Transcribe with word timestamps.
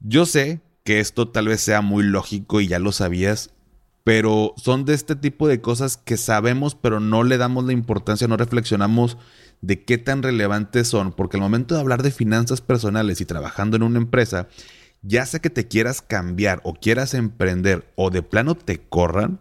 Yo 0.00 0.26
sé 0.26 0.60
que 0.84 1.00
esto 1.00 1.28
tal 1.28 1.48
vez 1.48 1.60
sea 1.60 1.82
muy 1.82 2.02
lógico 2.02 2.60
y 2.60 2.66
ya 2.66 2.78
lo 2.78 2.92
sabías, 2.92 3.50
pero 4.02 4.54
son 4.56 4.84
de 4.84 4.94
este 4.94 5.14
tipo 5.14 5.46
de 5.46 5.60
cosas 5.60 5.98
que 5.98 6.16
sabemos 6.16 6.74
pero 6.74 7.00
no 7.00 7.22
le 7.22 7.36
damos 7.36 7.64
la 7.64 7.72
importancia, 7.72 8.26
no 8.26 8.36
reflexionamos 8.36 9.18
de 9.60 9.84
qué 9.84 9.98
tan 9.98 10.22
relevantes 10.22 10.88
son, 10.88 11.12
porque 11.12 11.36
al 11.36 11.42
momento 11.42 11.74
de 11.74 11.80
hablar 11.80 12.02
de 12.02 12.10
finanzas 12.10 12.62
personales 12.62 13.20
y 13.20 13.26
trabajando 13.26 13.76
en 13.76 13.82
una 13.82 13.98
empresa, 13.98 14.48
ya 15.02 15.26
sea 15.26 15.40
que 15.40 15.50
te 15.50 15.68
quieras 15.68 16.00
cambiar 16.02 16.60
o 16.64 16.74
quieras 16.74 17.14
emprender 17.14 17.92
o 17.94 18.10
de 18.10 18.22
plano 18.22 18.54
te 18.54 18.80
corran, 18.80 19.40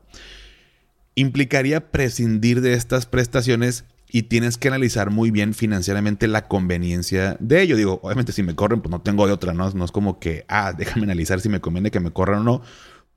implicaría 1.15 1.91
prescindir 1.91 2.61
de 2.61 2.73
estas 2.73 3.05
prestaciones 3.05 3.85
y 4.11 4.23
tienes 4.23 4.57
que 4.57 4.67
analizar 4.67 5.11
muy 5.11 5.31
bien 5.31 5.53
financieramente 5.53 6.27
la 6.27 6.47
conveniencia 6.47 7.37
de 7.39 7.61
ello. 7.61 7.77
Digo, 7.77 7.99
obviamente 8.03 8.31
si 8.31 8.43
me 8.43 8.55
corren, 8.55 8.81
pues 8.81 8.91
no 8.91 9.01
tengo 9.01 9.27
de 9.27 9.33
otra, 9.33 9.53
¿no? 9.53 9.69
No 9.71 9.85
es 9.85 9.91
como 9.91 10.19
que, 10.19 10.45
ah, 10.47 10.73
déjame 10.73 11.03
analizar 11.03 11.39
si 11.41 11.49
me 11.49 11.61
conviene 11.61 11.91
que 11.91 11.99
me 11.99 12.11
corran 12.11 12.39
o 12.39 12.43
no. 12.43 12.61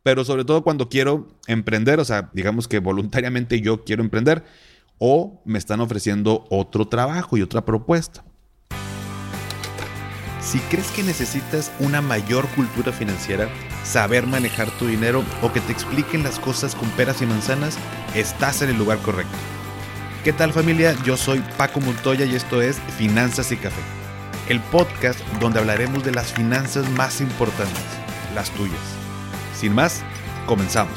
Pero 0.02 0.24
sobre 0.24 0.45
todo 0.45 0.62
cuando 0.62 0.88
quiero 0.88 1.28
emprender, 1.47 2.00
o 2.00 2.05
sea, 2.05 2.30
digamos 2.34 2.69
que 2.69 2.80
voluntariamente 2.80 3.60
yo 3.60 3.84
quiero 3.84 4.02
emprender 4.02 4.45
o 4.98 5.42
me 5.45 5.59
están 5.59 5.80
ofreciendo 5.80 6.45
otro 6.50 6.88
trabajo 6.88 7.36
y 7.36 7.42
otra 7.42 7.64
propuesta. 7.64 8.24
Si 10.41 10.59
crees 10.59 10.91
que 10.91 11.05
necesitas 11.05 11.72
una 11.78 12.02
mayor 12.02 12.48
cultura 12.48 12.92
financiera, 12.92 13.48
saber 13.84 14.27
manejar 14.27 14.70
tu 14.78 14.88
dinero 14.88 15.24
o 15.41 15.52
que 15.52 15.61
te 15.61 15.72
expliquen 15.72 16.24
las 16.24 16.41
cosas 16.41 16.74
con 16.74 16.88
peras 16.91 17.22
y 17.22 17.27
manzanas, 17.27 17.78
estás 18.14 18.61
en 18.61 18.70
el 18.70 18.77
lugar 18.77 18.98
correcto. 18.98 19.38
¿Qué 20.24 20.32
tal 20.32 20.52
familia? 20.52 20.96
Yo 21.04 21.16
soy 21.16 21.42
Paco 21.58 21.80
Montoya 21.80 22.24
y 22.24 22.36
esto 22.36 22.62
es 22.62 22.78
Finanzas 22.96 23.50
y 23.50 23.56
Café, 23.56 23.82
el 24.48 24.60
podcast 24.60 25.18
donde 25.40 25.58
hablaremos 25.58 26.04
de 26.04 26.12
las 26.12 26.32
finanzas 26.32 26.88
más 26.90 27.20
importantes, 27.20 27.82
las 28.32 28.48
tuyas. 28.52 28.78
Sin 29.52 29.74
más, 29.74 30.04
comenzamos. 30.47 30.97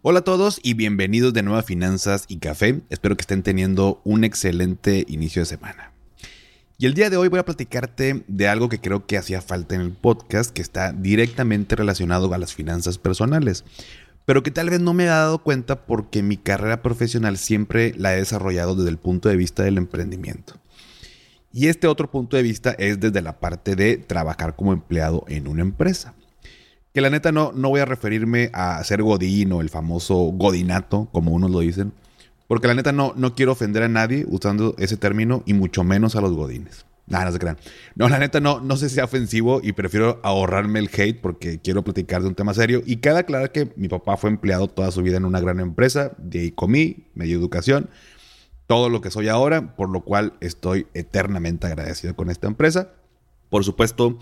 Hola 0.00 0.20
a 0.20 0.24
todos 0.24 0.60
y 0.62 0.72
bienvenidos 0.72 1.34
de 1.34 1.42
nuevo 1.42 1.58
a 1.58 1.62
Finanzas 1.62 2.24
y 2.26 2.38
Café. 2.38 2.80
Espero 2.88 3.18
que 3.18 3.22
estén 3.22 3.42
teniendo 3.42 4.00
un 4.04 4.24
excelente 4.24 5.04
inicio 5.08 5.42
de 5.42 5.46
semana. 5.46 5.92
Y 6.78 6.86
el 6.86 6.94
día 6.94 7.10
de 7.10 7.16
hoy 7.18 7.28
voy 7.28 7.40
a 7.40 7.44
platicarte 7.44 8.22
de 8.28 8.48
algo 8.48 8.70
que 8.70 8.80
creo 8.80 9.04
que 9.04 9.18
hacía 9.18 9.42
falta 9.42 9.74
en 9.74 9.80
el 9.80 9.90
podcast, 9.90 10.52
que 10.52 10.62
está 10.62 10.92
directamente 10.92 11.76
relacionado 11.76 12.32
a 12.32 12.38
las 12.38 12.54
finanzas 12.54 12.98
personales, 12.98 13.64
pero 14.28 14.42
que 14.42 14.50
tal 14.50 14.68
vez 14.68 14.78
no 14.78 14.92
me 14.92 15.04
he 15.04 15.06
dado 15.06 15.38
cuenta 15.38 15.86
porque 15.86 16.22
mi 16.22 16.36
carrera 16.36 16.82
profesional 16.82 17.38
siempre 17.38 17.94
la 17.96 18.12
he 18.12 18.18
desarrollado 18.18 18.74
desde 18.74 18.90
el 18.90 18.98
punto 18.98 19.30
de 19.30 19.36
vista 19.36 19.62
del 19.62 19.78
emprendimiento. 19.78 20.52
Y 21.50 21.68
este 21.68 21.86
otro 21.86 22.10
punto 22.10 22.36
de 22.36 22.42
vista 22.42 22.72
es 22.72 23.00
desde 23.00 23.22
la 23.22 23.40
parte 23.40 23.74
de 23.74 23.96
trabajar 23.96 24.54
como 24.54 24.74
empleado 24.74 25.24
en 25.28 25.48
una 25.48 25.62
empresa. 25.62 26.12
Que 26.92 27.00
la 27.00 27.08
neta 27.08 27.32
no, 27.32 27.52
no 27.52 27.70
voy 27.70 27.80
a 27.80 27.86
referirme 27.86 28.50
a 28.52 28.84
ser 28.84 29.02
godín 29.02 29.50
o 29.52 29.62
el 29.62 29.70
famoso 29.70 30.16
godinato, 30.16 31.08
como 31.10 31.32
unos 31.32 31.50
lo 31.50 31.60
dicen. 31.60 31.94
Porque 32.48 32.68
la 32.68 32.74
neta 32.74 32.92
no, 32.92 33.14
no 33.16 33.34
quiero 33.34 33.52
ofender 33.52 33.82
a 33.82 33.88
nadie 33.88 34.26
usando 34.28 34.74
ese 34.76 34.98
término 34.98 35.42
y 35.46 35.54
mucho 35.54 35.84
menos 35.84 36.16
a 36.16 36.20
los 36.20 36.34
godines. 36.34 36.84
Nada, 37.08 37.26
no 37.26 37.32
se 37.32 37.38
crean. 37.38 37.58
No, 37.94 38.08
la 38.08 38.18
neta 38.18 38.40
no, 38.40 38.60
no 38.60 38.76
sé 38.76 38.88
si 38.88 38.96
sea 38.96 39.04
ofensivo 39.04 39.60
y 39.62 39.72
prefiero 39.72 40.20
ahorrarme 40.22 40.78
el 40.78 40.90
hate 40.92 41.20
porque 41.20 41.58
quiero 41.58 41.82
platicar 41.82 42.22
de 42.22 42.28
un 42.28 42.34
tema 42.34 42.52
serio. 42.52 42.82
Y 42.84 42.96
queda 42.96 43.22
claro 43.22 43.50
que 43.50 43.72
mi 43.76 43.88
papá 43.88 44.16
fue 44.16 44.30
empleado 44.30 44.68
toda 44.68 44.90
su 44.90 45.02
vida 45.02 45.16
en 45.16 45.24
una 45.24 45.40
gran 45.40 45.60
empresa, 45.60 46.12
de 46.18 46.40
ahí 46.40 46.50
comí, 46.50 47.08
me 47.14 47.24
dio 47.24 47.38
educación, 47.38 47.88
todo 48.66 48.90
lo 48.90 49.00
que 49.00 49.10
soy 49.10 49.28
ahora, 49.28 49.74
por 49.76 49.88
lo 49.88 50.02
cual 50.02 50.34
estoy 50.40 50.86
eternamente 50.92 51.66
agradecido 51.66 52.14
con 52.14 52.30
esta 52.30 52.46
empresa. 52.46 52.92
Por 53.48 53.64
supuesto, 53.64 54.18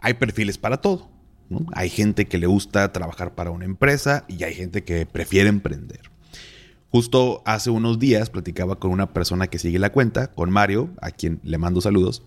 hay 0.00 0.14
perfiles 0.14 0.58
para 0.58 0.78
todo. 0.78 1.08
Hay 1.74 1.90
gente 1.90 2.26
que 2.26 2.38
le 2.38 2.46
gusta 2.46 2.92
trabajar 2.92 3.34
para 3.34 3.50
una 3.50 3.64
empresa 3.64 4.24
y 4.26 4.42
hay 4.42 4.54
gente 4.54 4.82
que 4.82 5.06
prefiere 5.06 5.48
emprender. 5.48 6.13
Justo 6.94 7.42
hace 7.44 7.70
unos 7.70 7.98
días 7.98 8.30
platicaba 8.30 8.78
con 8.78 8.92
una 8.92 9.12
persona 9.12 9.48
que 9.48 9.58
sigue 9.58 9.80
la 9.80 9.90
cuenta, 9.90 10.28
con 10.28 10.52
Mario, 10.52 10.90
a 11.02 11.10
quien 11.10 11.40
le 11.42 11.58
mando 11.58 11.80
saludos. 11.80 12.22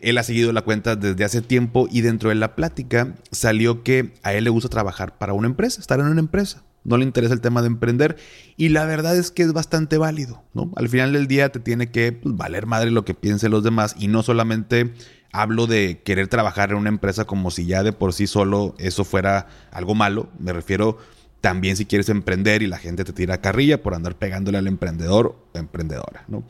Él 0.00 0.18
ha 0.18 0.24
seguido 0.24 0.52
la 0.52 0.62
cuenta 0.62 0.96
desde 0.96 1.22
hace 1.22 1.42
tiempo 1.42 1.86
y 1.88 2.00
dentro 2.00 2.30
de 2.30 2.34
la 2.34 2.56
plática 2.56 3.14
salió 3.30 3.84
que 3.84 4.12
a 4.24 4.34
él 4.34 4.42
le 4.42 4.50
gusta 4.50 4.68
trabajar 4.68 5.16
para 5.16 5.32
una 5.32 5.46
empresa, 5.46 5.80
estar 5.80 6.00
en 6.00 6.06
una 6.06 6.18
empresa. 6.18 6.64
No 6.82 6.96
le 6.96 7.04
interesa 7.04 7.34
el 7.34 7.40
tema 7.40 7.60
de 7.60 7.68
emprender 7.68 8.16
y 8.56 8.70
la 8.70 8.84
verdad 8.84 9.16
es 9.16 9.30
que 9.30 9.44
es 9.44 9.52
bastante 9.52 9.96
válido, 9.96 10.42
¿no? 10.54 10.72
Al 10.74 10.88
final 10.88 11.12
del 11.12 11.28
día 11.28 11.52
te 11.52 11.60
tiene 11.60 11.92
que 11.92 12.10
pues, 12.10 12.36
valer 12.36 12.66
madre 12.66 12.90
lo 12.90 13.04
que 13.04 13.14
piensen 13.14 13.52
los 13.52 13.62
demás 13.62 13.94
y 13.96 14.08
no 14.08 14.24
solamente 14.24 14.92
hablo 15.30 15.68
de 15.68 16.02
querer 16.04 16.26
trabajar 16.26 16.72
en 16.72 16.78
una 16.78 16.88
empresa 16.88 17.26
como 17.26 17.52
si 17.52 17.66
ya 17.66 17.84
de 17.84 17.92
por 17.92 18.12
sí 18.12 18.26
solo 18.26 18.74
eso 18.78 19.04
fuera 19.04 19.46
algo 19.70 19.94
malo. 19.94 20.30
Me 20.40 20.52
refiero 20.52 20.98
también 21.44 21.76
si 21.76 21.84
quieres 21.84 22.08
emprender 22.08 22.62
y 22.62 22.66
la 22.66 22.78
gente 22.78 23.04
te 23.04 23.12
tira 23.12 23.42
carrilla 23.42 23.82
por 23.82 23.92
andar 23.92 24.16
pegándole 24.16 24.56
al 24.56 24.66
emprendedor 24.66 25.36
o 25.52 25.58
emprendedora, 25.58 26.24
¿no? 26.26 26.42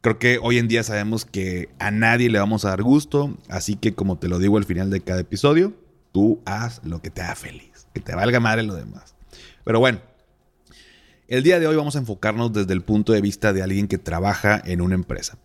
Creo 0.00 0.20
que 0.20 0.38
hoy 0.40 0.58
en 0.58 0.68
día 0.68 0.84
sabemos 0.84 1.24
que 1.24 1.70
a 1.80 1.90
nadie 1.90 2.30
le 2.30 2.38
vamos 2.38 2.64
a 2.64 2.68
dar 2.68 2.84
gusto, 2.84 3.36
así 3.48 3.74
que 3.74 3.94
como 3.94 4.16
te 4.16 4.28
lo 4.28 4.38
digo 4.38 4.56
al 4.56 4.64
final 4.64 4.90
de 4.90 5.00
cada 5.00 5.18
episodio, 5.18 5.74
tú 6.12 6.40
haz 6.46 6.80
lo 6.84 7.02
que 7.02 7.10
te 7.10 7.20
haga 7.20 7.34
feliz, 7.34 7.88
que 7.92 7.98
te 7.98 8.14
valga 8.14 8.38
madre 8.38 8.62
lo 8.62 8.76
demás. 8.76 9.16
Pero 9.64 9.80
bueno, 9.80 10.02
el 11.26 11.42
día 11.42 11.58
de 11.58 11.66
hoy 11.66 11.74
vamos 11.74 11.96
a 11.96 11.98
enfocarnos 11.98 12.52
desde 12.52 12.74
el 12.74 12.82
punto 12.82 13.12
de 13.12 13.20
vista 13.20 13.52
de 13.52 13.64
alguien 13.64 13.88
que 13.88 13.98
trabaja 13.98 14.62
en 14.64 14.82
una 14.82 14.94
empresa. 14.94 15.36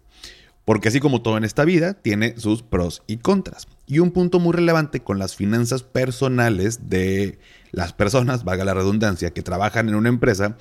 Porque 0.65 0.87
así 0.87 0.99
como 0.99 1.21
todo 1.21 1.37
en 1.37 1.43
esta 1.43 1.65
vida, 1.65 1.93
tiene 1.93 2.37
sus 2.37 2.63
pros 2.63 3.03
y 3.05 3.17
contras. 3.17 3.67
Y 3.85 3.99
un 3.99 4.11
punto 4.11 4.39
muy 4.39 4.53
relevante 4.53 5.01
con 5.01 5.19
las 5.19 5.35
finanzas 5.35 5.83
personales 5.83 6.89
de 6.89 7.39
las 7.71 7.93
personas, 7.93 8.43
valga 8.45 8.65
la 8.65 8.73
redundancia, 8.73 9.31
que 9.31 9.43
trabajan 9.43 9.89
en 9.89 9.95
una 9.95 10.09
empresa, 10.09 10.57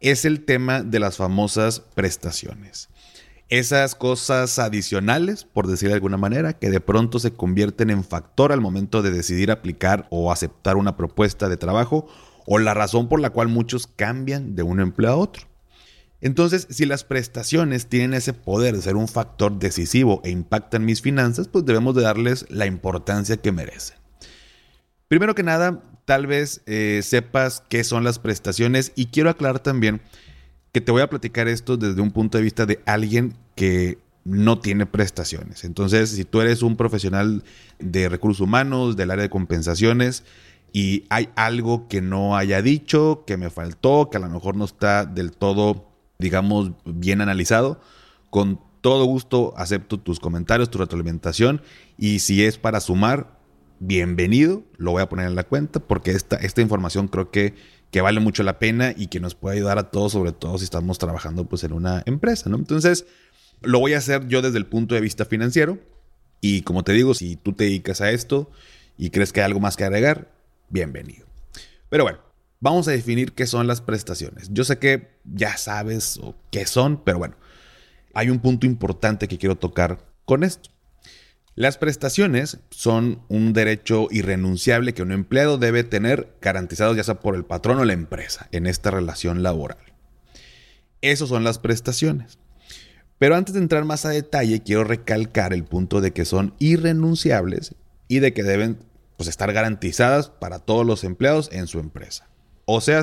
es 0.00 0.24
el 0.24 0.44
tema 0.44 0.82
de 0.82 1.00
las 1.00 1.16
famosas 1.16 1.80
prestaciones. 1.80 2.88
Esas 3.48 3.94
cosas 3.94 4.58
adicionales, 4.58 5.44
por 5.44 5.66
decir 5.66 5.88
de 5.88 5.94
alguna 5.94 6.18
manera, 6.18 6.52
que 6.52 6.68
de 6.68 6.80
pronto 6.80 7.18
se 7.18 7.32
convierten 7.32 7.88
en 7.88 8.04
factor 8.04 8.52
al 8.52 8.60
momento 8.60 9.00
de 9.00 9.10
decidir 9.10 9.50
aplicar 9.50 10.06
o 10.10 10.30
aceptar 10.30 10.76
una 10.76 10.98
propuesta 10.98 11.48
de 11.48 11.56
trabajo 11.56 12.06
o 12.44 12.58
la 12.58 12.74
razón 12.74 13.08
por 13.08 13.20
la 13.20 13.30
cual 13.30 13.48
muchos 13.48 13.86
cambian 13.86 14.54
de 14.54 14.62
un 14.62 14.80
empleo 14.80 15.12
a 15.12 15.16
otro. 15.16 15.47
Entonces, 16.20 16.66
si 16.70 16.84
las 16.84 17.04
prestaciones 17.04 17.86
tienen 17.86 18.14
ese 18.14 18.32
poder 18.32 18.74
de 18.74 18.82
ser 18.82 18.96
un 18.96 19.06
factor 19.06 19.58
decisivo 19.58 20.20
e 20.24 20.30
impactan 20.30 20.84
mis 20.84 21.00
finanzas, 21.00 21.48
pues 21.48 21.64
debemos 21.64 21.94
de 21.94 22.02
darles 22.02 22.46
la 22.48 22.66
importancia 22.66 23.36
que 23.36 23.52
merecen. 23.52 23.96
Primero 25.06 25.34
que 25.34 25.42
nada, 25.44 25.82
tal 26.04 26.26
vez 26.26 26.62
eh, 26.66 27.00
sepas 27.04 27.62
qué 27.68 27.84
son 27.84 28.02
las 28.02 28.18
prestaciones 28.18 28.92
y 28.96 29.06
quiero 29.06 29.30
aclarar 29.30 29.60
también 29.60 30.00
que 30.72 30.80
te 30.80 30.92
voy 30.92 31.02
a 31.02 31.08
platicar 31.08 31.48
esto 31.48 31.76
desde 31.76 32.00
un 32.00 32.10
punto 32.10 32.36
de 32.36 32.44
vista 32.44 32.66
de 32.66 32.80
alguien 32.84 33.34
que 33.54 33.98
no 34.24 34.60
tiene 34.60 34.84
prestaciones. 34.84 35.64
Entonces, 35.64 36.10
si 36.10 36.24
tú 36.24 36.40
eres 36.40 36.62
un 36.62 36.76
profesional 36.76 37.44
de 37.78 38.08
recursos 38.08 38.40
humanos, 38.40 38.96
del 38.96 39.10
área 39.10 39.22
de 39.22 39.30
compensaciones, 39.30 40.24
y 40.72 41.04
hay 41.08 41.30
algo 41.34 41.88
que 41.88 42.02
no 42.02 42.36
haya 42.36 42.60
dicho, 42.60 43.24
que 43.26 43.38
me 43.38 43.48
faltó, 43.48 44.10
que 44.10 44.18
a 44.18 44.20
lo 44.20 44.28
mejor 44.28 44.56
no 44.56 44.66
está 44.66 45.06
del 45.06 45.32
todo 45.32 45.87
digamos, 46.18 46.72
bien 46.84 47.20
analizado. 47.20 47.80
Con 48.30 48.60
todo 48.80 49.04
gusto 49.04 49.54
acepto 49.56 49.98
tus 49.98 50.20
comentarios, 50.20 50.70
tu 50.70 50.78
retroalimentación 50.78 51.62
y 51.96 52.18
si 52.18 52.44
es 52.44 52.58
para 52.58 52.80
sumar, 52.80 53.38
bienvenido, 53.80 54.64
lo 54.76 54.92
voy 54.92 55.02
a 55.02 55.08
poner 55.08 55.26
en 55.26 55.36
la 55.36 55.44
cuenta 55.44 55.80
porque 55.80 56.10
esta, 56.10 56.36
esta 56.36 56.60
información 56.60 57.06
creo 57.08 57.30
que, 57.30 57.54
que 57.90 58.00
vale 58.00 58.20
mucho 58.20 58.42
la 58.42 58.58
pena 58.58 58.92
y 58.96 59.06
que 59.06 59.20
nos 59.20 59.36
puede 59.36 59.56
ayudar 59.56 59.78
a 59.78 59.90
todos, 59.90 60.12
sobre 60.12 60.32
todo 60.32 60.58
si 60.58 60.64
estamos 60.64 60.98
trabajando 60.98 61.44
pues 61.44 61.62
en 61.64 61.72
una 61.72 62.02
empresa, 62.04 62.50
¿no? 62.50 62.56
Entonces, 62.56 63.06
lo 63.62 63.78
voy 63.78 63.94
a 63.94 63.98
hacer 63.98 64.26
yo 64.26 64.42
desde 64.42 64.58
el 64.58 64.66
punto 64.66 64.94
de 64.96 65.00
vista 65.00 65.24
financiero 65.24 65.78
y 66.40 66.62
como 66.62 66.82
te 66.82 66.92
digo, 66.92 67.14
si 67.14 67.36
tú 67.36 67.52
te 67.52 67.64
dedicas 67.64 68.00
a 68.00 68.10
esto 68.10 68.50
y 68.96 69.10
crees 69.10 69.32
que 69.32 69.40
hay 69.40 69.46
algo 69.46 69.60
más 69.60 69.76
que 69.76 69.84
agregar, 69.84 70.32
bienvenido. 70.68 71.26
Pero 71.88 72.04
bueno, 72.04 72.18
Vamos 72.60 72.88
a 72.88 72.90
definir 72.90 73.32
qué 73.32 73.46
son 73.46 73.66
las 73.66 73.80
prestaciones. 73.80 74.48
Yo 74.50 74.64
sé 74.64 74.78
que 74.78 75.10
ya 75.24 75.56
sabes 75.56 76.20
qué 76.50 76.66
son, 76.66 77.02
pero 77.04 77.18
bueno, 77.18 77.36
hay 78.14 78.30
un 78.30 78.40
punto 78.40 78.66
importante 78.66 79.28
que 79.28 79.38
quiero 79.38 79.56
tocar 79.56 80.04
con 80.24 80.42
esto. 80.42 80.70
Las 81.54 81.76
prestaciones 81.76 82.58
son 82.70 83.22
un 83.28 83.52
derecho 83.52 84.08
irrenunciable 84.10 84.94
que 84.94 85.02
un 85.02 85.12
empleado 85.12 85.58
debe 85.58 85.84
tener 85.84 86.36
garantizado 86.40 86.94
ya 86.94 87.04
sea 87.04 87.20
por 87.20 87.34
el 87.34 87.44
patrón 87.44 87.78
o 87.78 87.84
la 87.84 87.92
empresa 87.92 88.48
en 88.52 88.66
esta 88.66 88.90
relación 88.90 89.42
laboral. 89.42 89.78
Esas 91.00 91.28
son 91.28 91.44
las 91.44 91.58
prestaciones. 91.58 92.38
Pero 93.18 93.34
antes 93.34 93.54
de 93.54 93.60
entrar 93.60 93.84
más 93.84 94.04
a 94.04 94.10
detalle, 94.10 94.62
quiero 94.62 94.84
recalcar 94.84 95.52
el 95.52 95.64
punto 95.64 96.00
de 96.00 96.12
que 96.12 96.24
son 96.24 96.54
irrenunciables 96.58 97.74
y 98.06 98.20
de 98.20 98.32
que 98.32 98.44
deben 98.44 98.78
pues, 99.16 99.28
estar 99.28 99.52
garantizadas 99.52 100.30
para 100.30 100.60
todos 100.60 100.86
los 100.86 101.02
empleados 101.02 101.50
en 101.52 101.66
su 101.66 101.80
empresa. 101.80 102.27
O 102.70 102.82
sea, 102.82 103.00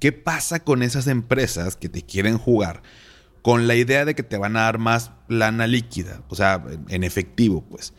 ¿qué 0.00 0.10
pasa 0.10 0.64
con 0.64 0.82
esas 0.82 1.06
empresas 1.06 1.76
que 1.76 1.88
te 1.88 2.02
quieren 2.02 2.36
jugar 2.36 2.82
con 3.42 3.68
la 3.68 3.76
idea 3.76 4.04
de 4.04 4.16
que 4.16 4.24
te 4.24 4.38
van 4.38 4.56
a 4.56 4.62
dar 4.62 4.78
más 4.78 5.12
lana 5.28 5.68
líquida, 5.68 6.24
o 6.26 6.34
sea, 6.34 6.64
en 6.88 7.04
efectivo, 7.04 7.64
pues, 7.70 7.94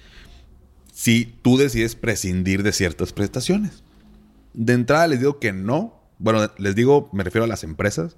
si 0.92 1.38
tú 1.42 1.56
decides 1.56 1.96
prescindir 1.96 2.64
de 2.64 2.74
ciertas 2.74 3.14
prestaciones. 3.14 3.82
De 4.54 4.74
entrada 4.74 5.08
les 5.08 5.20
digo 5.20 5.40
que 5.40 5.54
no. 5.54 6.02
Bueno, 6.20 6.52
les 6.58 6.76
digo, 6.76 7.10
me 7.14 7.24
refiero 7.24 7.46
a 7.46 7.48
las 7.48 7.64
empresas. 7.64 8.18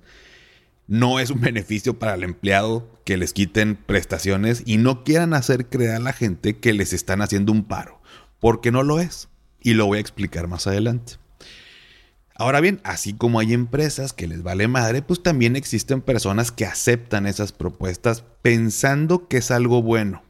No 0.87 1.19
es 1.19 1.29
un 1.29 1.41
beneficio 1.41 1.99
para 1.99 2.15
el 2.15 2.23
empleado 2.23 2.99
que 3.05 3.17
les 3.17 3.33
quiten 3.33 3.75
prestaciones 3.75 4.63
y 4.65 4.77
no 4.77 5.03
quieran 5.03 5.35
hacer 5.35 5.67
creer 5.67 5.97
a 5.97 5.99
la 5.99 6.13
gente 6.13 6.57
que 6.57 6.73
les 6.73 6.93
están 6.93 7.21
haciendo 7.21 7.51
un 7.51 7.65
paro, 7.65 8.01
porque 8.39 8.71
no 8.71 8.81
lo 8.81 8.99
es. 8.99 9.29
Y 9.61 9.75
lo 9.75 9.85
voy 9.85 9.99
a 9.99 10.01
explicar 10.01 10.47
más 10.47 10.65
adelante. 10.65 11.19
Ahora 12.39 12.61
bien, 12.61 12.79
así 12.85 13.11
como 13.11 13.41
hay 13.41 13.51
empresas 13.51 14.13
que 14.13 14.25
les 14.25 14.43
vale 14.43 14.69
madre, 14.69 15.01
pues 15.01 15.21
también 15.21 15.57
existen 15.57 15.99
personas 15.99 16.53
que 16.53 16.65
aceptan 16.65 17.27
esas 17.27 17.51
propuestas 17.51 18.23
pensando 18.41 19.27
que 19.27 19.35
es 19.35 19.51
algo 19.51 19.83
bueno. 19.83 20.23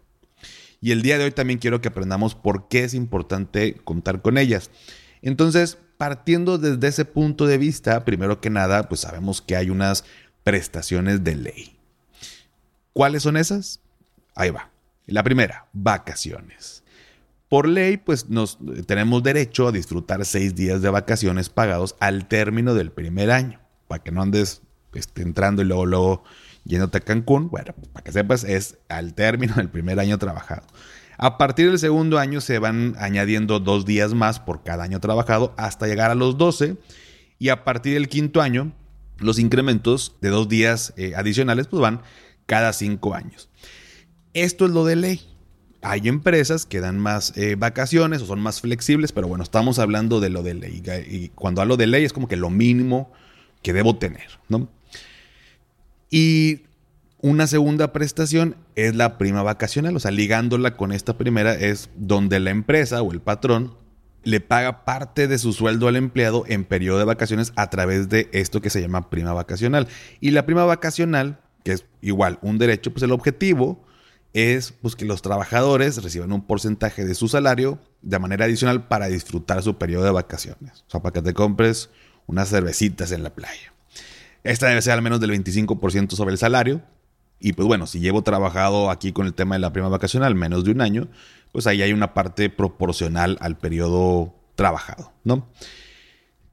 Y 0.81 0.91
el 0.91 1.03
día 1.03 1.19
de 1.19 1.25
hoy 1.25 1.31
también 1.31 1.59
quiero 1.59 1.81
que 1.81 1.89
aprendamos 1.89 2.33
por 2.33 2.67
qué 2.67 2.83
es 2.83 2.95
importante 2.95 3.75
contar 3.83 4.23
con 4.23 4.39
ellas. 4.39 4.71
Entonces, 5.21 5.77
partiendo 5.97 6.57
desde 6.57 6.87
ese 6.87 7.05
punto 7.05 7.45
de 7.45 7.59
vista, 7.59 8.03
primero 8.05 8.41
que 8.41 8.49
nada, 8.49 8.89
pues 8.89 9.01
sabemos 9.01 9.43
que 9.43 9.55
hay 9.55 9.69
unas 9.69 10.03
prestaciones 10.43 11.23
de 11.23 11.35
ley. 11.35 11.77
¿Cuáles 12.91 13.21
son 13.21 13.37
esas? 13.37 13.81
Ahí 14.33 14.49
va. 14.49 14.71
La 15.05 15.21
primera, 15.21 15.67
vacaciones. 15.73 16.81
Por 17.49 17.67
ley, 17.67 17.97
pues 17.97 18.29
nos 18.29 18.59
tenemos 18.85 19.23
derecho 19.23 19.67
a 19.67 19.71
disfrutar 19.71 20.23
seis 20.23 20.53
días 20.53 20.83
de 20.83 20.89
vacaciones 20.89 21.49
pagados 21.49 21.95
al 21.99 22.27
término 22.27 22.75
del 22.75 22.91
primer 22.91 23.31
año. 23.31 23.59
Para 23.87 24.03
que 24.03 24.11
no 24.11 24.21
andes 24.21 24.61
este, 24.93 25.23
entrando 25.23 25.63
y 25.63 25.65
luego, 25.65 25.87
luego 25.87 26.23
yéndote 26.63 26.99
a 26.99 27.01
Cancún. 27.01 27.49
Bueno, 27.49 27.73
para 27.91 28.03
que 28.03 28.11
sepas, 28.11 28.43
es 28.43 28.77
al 28.87 29.15
término 29.15 29.55
del 29.55 29.69
primer 29.69 29.99
año 29.99 30.19
trabajado. 30.19 30.67
A 31.17 31.39
partir 31.39 31.69
del 31.69 31.79
segundo 31.79 32.19
año 32.19 32.39
se 32.39 32.59
van 32.59 32.95
añadiendo 32.99 33.59
dos 33.59 33.83
días 33.85 34.13
más 34.13 34.39
por 34.39 34.63
cada 34.63 34.83
año 34.83 34.99
trabajado 34.99 35.53
hasta 35.57 35.87
llegar 35.87 36.11
a 36.11 36.15
los 36.15 36.37
12. 36.37 36.77
Y 37.39 37.49
a 37.49 37.63
partir 37.63 37.95
del 37.95 38.09
quinto 38.09 38.41
año, 38.41 38.73
los 39.17 39.39
incrementos 39.39 40.15
de 40.21 40.29
dos 40.29 40.47
días 40.47 40.93
eh, 40.97 41.13
adicionales 41.15 41.67
pues 41.67 41.81
van 41.81 42.03
cada 42.45 42.73
cinco 42.73 43.15
años. 43.15 43.49
Esto 44.33 44.65
es 44.65 44.71
lo 44.71 44.85
de 44.85 44.95
ley. 44.95 45.28
Hay 45.81 46.07
empresas 46.07 46.65
que 46.65 46.81
dan 46.81 46.99
más 46.99 47.37
eh, 47.37 47.55
vacaciones 47.55 48.21
o 48.21 48.25
son 48.25 48.41
más 48.41 48.61
flexibles, 48.61 49.11
pero 49.11 49.27
bueno, 49.27 49.43
estamos 49.43 49.79
hablando 49.79 50.19
de 50.19 50.29
lo 50.29 50.43
de 50.43 50.53
ley. 50.53 50.83
Y 51.09 51.29
cuando 51.29 51.61
hablo 51.61 51.77
de 51.77 51.87
ley 51.87 52.03
es 52.03 52.13
como 52.13 52.27
que 52.27 52.35
lo 52.35 52.49
mínimo 52.49 53.11
que 53.61 53.73
debo 53.73 53.95
tener, 53.97 54.27
¿no? 54.49 54.69
Y 56.09 56.63
una 57.21 57.47
segunda 57.47 57.91
prestación 57.91 58.55
es 58.75 58.95
la 58.95 59.17
prima 59.17 59.43
vacacional, 59.43 59.95
o 59.95 59.99
sea, 59.99 60.11
ligándola 60.11 60.77
con 60.77 60.91
esta 60.91 61.17
primera 61.17 61.53
es 61.53 61.89
donde 61.95 62.39
la 62.39 62.49
empresa 62.49 63.01
o 63.01 63.11
el 63.11 63.19
patrón 63.19 63.75
le 64.23 64.41
paga 64.41 64.85
parte 64.85 65.27
de 65.27 65.37
su 65.37 65.53
sueldo 65.53 65.87
al 65.87 65.95
empleado 65.95 66.43
en 66.47 66.65
periodo 66.65 66.99
de 66.99 67.05
vacaciones 67.05 67.53
a 67.55 67.69
través 67.69 68.09
de 68.09 68.29
esto 68.31 68.61
que 68.61 68.69
se 68.69 68.81
llama 68.81 69.09
prima 69.09 69.33
vacacional. 69.33 69.87
Y 70.19 70.31
la 70.31 70.45
prima 70.45 70.65
vacacional, 70.65 71.39
que 71.63 71.73
es 71.73 71.85
igual 72.01 72.39
un 72.41 72.57
derecho, 72.57 72.91
pues 72.91 73.03
el 73.03 73.11
objetivo 73.11 73.83
es 74.33 74.71
pues, 74.71 74.95
que 74.95 75.05
los 75.05 75.21
trabajadores 75.21 76.01
reciban 76.03 76.31
un 76.31 76.45
porcentaje 76.45 77.05
de 77.05 77.15
su 77.15 77.27
salario 77.27 77.79
de 78.01 78.19
manera 78.19 78.45
adicional 78.45 78.87
para 78.87 79.07
disfrutar 79.07 79.63
su 79.63 79.77
periodo 79.77 80.05
de 80.05 80.11
vacaciones. 80.11 80.83
O 80.87 80.91
sea, 80.91 81.01
para 81.01 81.13
que 81.13 81.21
te 81.21 81.33
compres 81.33 81.89
unas 82.27 82.49
cervecitas 82.49 83.11
en 83.11 83.23
la 83.23 83.31
playa. 83.31 83.73
Esta 84.43 84.67
debe 84.67 84.81
ser 84.81 84.93
al 84.93 85.01
menos 85.01 85.19
del 85.19 85.31
25% 85.31 86.11
sobre 86.11 86.31
el 86.31 86.37
salario. 86.37 86.81
Y 87.39 87.53
pues 87.53 87.67
bueno, 87.67 87.87
si 87.87 87.99
llevo 87.99 88.21
trabajado 88.21 88.89
aquí 88.89 89.11
con 89.11 89.25
el 89.25 89.33
tema 89.33 89.55
de 89.55 89.59
la 89.59 89.73
prima 89.73 89.89
vacacional 89.89 90.35
menos 90.35 90.63
de 90.63 90.71
un 90.71 90.81
año, 90.81 91.07
pues 91.51 91.67
ahí 91.67 91.81
hay 91.81 91.93
una 91.93 92.13
parte 92.13 92.49
proporcional 92.49 93.37
al 93.41 93.57
periodo 93.57 94.35
trabajado, 94.55 95.11
¿no? 95.23 95.47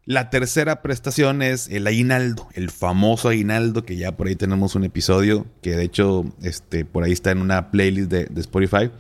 La 0.09 0.31
tercera 0.31 0.83
prestación 0.83 1.43
es 1.43 1.69
el 1.69 1.85
aguinaldo, 1.85 2.49
el 2.55 2.71
famoso 2.71 3.29
aguinaldo, 3.29 3.85
que 3.85 3.97
ya 3.97 4.17
por 4.17 4.29
ahí 4.29 4.37
tenemos 4.37 4.77
un 4.77 4.85
episodio, 4.85 5.47
que 5.63 5.75
de 5.75 5.83
hecho 5.83 6.25
este, 6.43 6.85
por 6.85 7.03
ahí 7.03 7.11
está 7.11 7.33
en 7.33 7.39
una 7.39 7.73
playlist 7.73 8.09
de, 8.09 8.41
Spotify. 8.41 8.93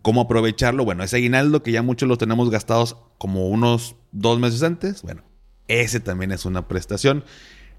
¿Cómo 0.00 0.20
aprovecharlo? 0.20 0.84
Bueno, 0.84 1.02
ese 1.02 1.16
aguinaldo 1.16 1.64
que 1.64 1.72
ya 1.72 1.82
muchos 1.82 2.08
lo 2.08 2.18
tenemos 2.18 2.50
gastados 2.50 2.98
como 3.18 3.48
unos 3.48 3.96
dos 4.12 4.38
meses 4.38 4.62
antes, 4.62 5.02
bueno, 5.02 5.24
ese 5.66 5.98
también 5.98 6.30
es 6.30 6.44
una 6.44 6.68
prestación. 6.68 7.24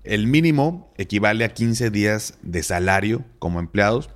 El 0.03 0.27
mínimo 0.27 0.91
equivale 0.97 1.45
a 1.45 1.53
15 1.53 1.91
días 1.91 2.39
de 2.41 2.61
salario 2.61 3.23
como 3.39 3.61
empleados 3.61 4.09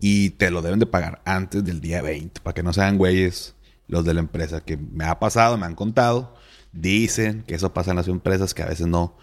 y 0.00 0.30
te 0.30 0.50
lo 0.50 0.62
deben 0.62 0.78
de 0.78 0.86
pagar 0.86 1.20
antes 1.26 1.62
del 1.62 1.82
día 1.82 2.00
20, 2.00 2.40
para 2.40 2.54
que 2.54 2.62
no 2.62 2.72
sean 2.72 2.96
güeyes 2.96 3.54
los 3.86 4.06
de 4.06 4.14
la 4.14 4.20
empresa, 4.20 4.62
que 4.62 4.78
me 4.78 5.04
ha 5.04 5.18
pasado, 5.18 5.58
me 5.58 5.66
han 5.66 5.74
contado 5.74 6.34
Dicen 6.76 7.42
que 7.46 7.54
eso 7.54 7.72
pasa 7.72 7.90
en 7.90 7.96
las 7.96 8.08
empresas 8.08 8.54
que 8.54 8.62
a 8.62 8.66
veces 8.66 8.86
no, 8.86 9.16